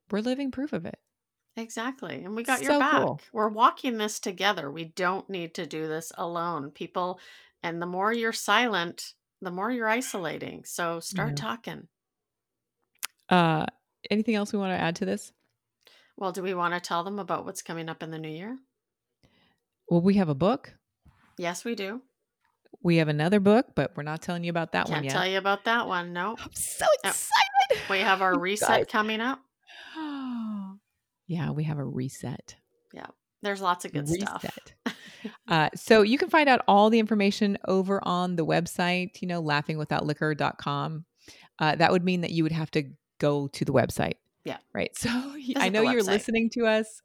We're 0.10 0.22
living 0.22 0.50
proof 0.52 0.72
of 0.72 0.86
it. 0.86 0.98
Exactly. 1.58 2.24
And 2.24 2.36
we 2.36 2.44
got 2.44 2.62
your 2.62 2.80
back. 2.80 3.02
cool. 3.02 3.20
We're 3.34 3.50
walking 3.50 3.98
this 3.98 4.20
together. 4.20 4.72
We 4.72 4.86
don't 4.86 5.30
need 5.30 5.56
to 5.56 5.66
do 5.66 5.88
this 5.88 6.12
alone. 6.18 6.70
People, 6.72 7.20
and 7.64 7.82
the 7.82 7.86
more 7.88 8.14
you're 8.14 8.32
silent, 8.32 9.14
the 9.42 9.52
more 9.52 9.70
you're 9.72 9.90
isolating. 9.90 10.64
So 10.66 11.00
start 11.00 11.30
Yeah. 11.30 11.36
talking. 11.36 11.88
Uh, 13.30 13.66
anything 14.10 14.36
else 14.36 14.54
we 14.54 14.60
want 14.60 14.72
to 14.72 14.80
add 14.82 14.96
to 14.98 15.06
this? 15.06 15.34
Well, 16.16 16.32
do 16.32 16.42
we 16.42 16.54
want 16.54 16.74
to 16.76 16.80
tell 16.80 17.04
them 17.04 17.20
about 17.20 17.44
what's 17.46 17.62
coming 17.62 17.90
up 17.90 18.02
in 18.02 18.12
the 18.12 18.20
new 18.20 18.30
year? 18.30 18.58
Well, 19.90 20.02
we 20.02 20.14
have 20.16 20.30
a 20.30 20.36
book. 20.36 20.76
Yes, 21.38 21.66
we 21.66 21.76
do. 21.76 22.02
We 22.88 22.96
have 22.98 23.10
another 23.10 23.42
book, 23.42 23.66
but 23.76 23.92
we're 23.98 24.04
not 24.04 24.22
telling 24.22 24.46
you 24.46 24.50
about 24.50 24.72
that 24.72 24.88
one 24.88 25.04
yet. 25.04 25.12
Can't 25.12 25.22
tell 25.22 25.30
you 25.30 25.38
about 25.40 25.66
that 25.66 25.90
one. 25.90 26.14
No. 26.14 26.38
I'm 26.40 26.54
so 26.54 26.86
excited. 27.04 27.82
We 27.90 28.00
have 28.00 28.22
our 28.22 28.40
reset 28.40 28.70
guys. 28.70 28.86
coming 28.90 29.20
up. 29.20 29.42
yeah, 31.28 31.52
we 31.52 31.66
have 31.66 31.80
a 31.80 31.84
reset. 31.84 32.56
Yeah. 32.94 33.08
There's 33.42 33.60
lots 33.60 33.84
of 33.84 33.92
good 33.92 34.08
stuff. 34.08 34.46
Uh, 35.50 35.68
so 35.76 36.04
you 36.04 36.18
can 36.18 36.30
find 36.30 36.48
out 36.48 36.62
all 36.68 36.90
the 36.90 37.00
information 37.00 37.58
over 37.68 38.00
on 38.08 38.38
the 38.38 38.46
website, 38.46 39.22
you 39.22 39.28
know, 39.28 39.44
laughingwithoutliquor.com. 39.44 41.06
Uh, 41.60 41.76
that 41.76 41.92
would 41.92 42.06
mean 42.06 42.22
that 42.22 42.32
you 42.32 42.44
would 42.44 42.52
have 42.54 42.72
to 42.72 42.84
go 43.20 43.48
to 43.50 43.66
the 43.66 43.74
website. 43.74 44.14
Yeah. 44.46 44.58
Right. 44.74 44.92
So 44.98 45.10
y- 45.10 45.54
I 45.58 45.70
Visit 45.70 45.72
know 45.72 45.82
you're 45.82 46.04
listening 46.04 46.50
to 46.52 46.66
us, 46.68 47.02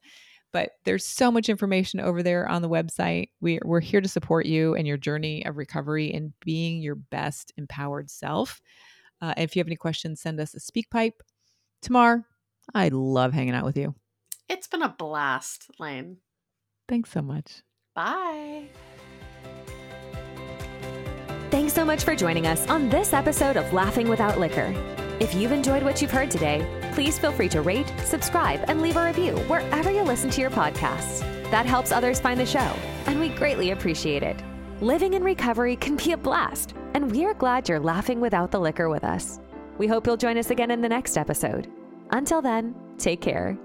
but 0.52 0.72
there's 0.84 1.04
so 1.04 1.30
much 1.30 1.48
information 1.48 2.00
over 2.00 2.22
there 2.22 2.48
on 2.48 2.62
the 2.62 2.68
website. 2.68 3.30
We, 3.40 3.58
we're 3.64 3.80
here 3.80 4.00
to 4.00 4.08
support 4.08 4.46
you 4.46 4.74
and 4.74 4.86
your 4.86 4.96
journey 4.96 5.44
of 5.46 5.56
recovery 5.56 6.12
and 6.12 6.32
being 6.44 6.80
your 6.80 6.94
best 6.94 7.52
empowered 7.56 8.10
self. 8.10 8.60
Uh, 9.20 9.34
if 9.36 9.56
you 9.56 9.60
have 9.60 9.68
any 9.68 9.76
questions, 9.76 10.20
send 10.20 10.40
us 10.40 10.54
a 10.54 10.60
SpeakPipe. 10.60 11.20
Tamar, 11.80 12.26
I 12.74 12.88
love 12.88 13.32
hanging 13.32 13.54
out 13.54 13.64
with 13.64 13.76
you. 13.76 13.94
It's 14.48 14.66
been 14.66 14.82
a 14.82 14.88
blast, 14.88 15.66
Lane. 15.78 16.18
Thanks 16.88 17.10
so 17.10 17.22
much. 17.22 17.62
Bye. 17.94 18.68
Thanks 21.50 21.72
so 21.72 21.84
much 21.84 22.04
for 22.04 22.14
joining 22.14 22.46
us 22.46 22.68
on 22.68 22.88
this 22.88 23.12
episode 23.12 23.56
of 23.56 23.72
Laughing 23.72 24.08
Without 24.08 24.38
Liquor. 24.38 24.74
If 25.22 25.34
you've 25.34 25.52
enjoyed 25.52 25.84
what 25.84 26.02
you've 26.02 26.10
heard 26.10 26.32
today, 26.32 26.66
please 26.94 27.16
feel 27.16 27.30
free 27.30 27.48
to 27.50 27.62
rate, 27.62 27.86
subscribe, 28.04 28.64
and 28.66 28.82
leave 28.82 28.96
a 28.96 29.04
review 29.04 29.36
wherever 29.46 29.88
you 29.88 30.02
listen 30.02 30.30
to 30.30 30.40
your 30.40 30.50
podcasts. 30.50 31.20
That 31.52 31.64
helps 31.64 31.92
others 31.92 32.18
find 32.18 32.40
the 32.40 32.44
show, 32.44 32.74
and 33.06 33.20
we 33.20 33.28
greatly 33.28 33.70
appreciate 33.70 34.24
it. 34.24 34.42
Living 34.80 35.14
in 35.14 35.22
recovery 35.22 35.76
can 35.76 35.94
be 35.94 36.10
a 36.10 36.16
blast, 36.16 36.74
and 36.94 37.08
we 37.08 37.24
are 37.24 37.34
glad 37.34 37.68
you're 37.68 37.78
laughing 37.78 38.20
without 38.20 38.50
the 38.50 38.58
liquor 38.58 38.88
with 38.88 39.04
us. 39.04 39.38
We 39.78 39.86
hope 39.86 40.08
you'll 40.08 40.16
join 40.16 40.38
us 40.38 40.50
again 40.50 40.72
in 40.72 40.80
the 40.80 40.88
next 40.88 41.16
episode. 41.16 41.70
Until 42.10 42.42
then, 42.42 42.74
take 42.98 43.20
care. 43.20 43.56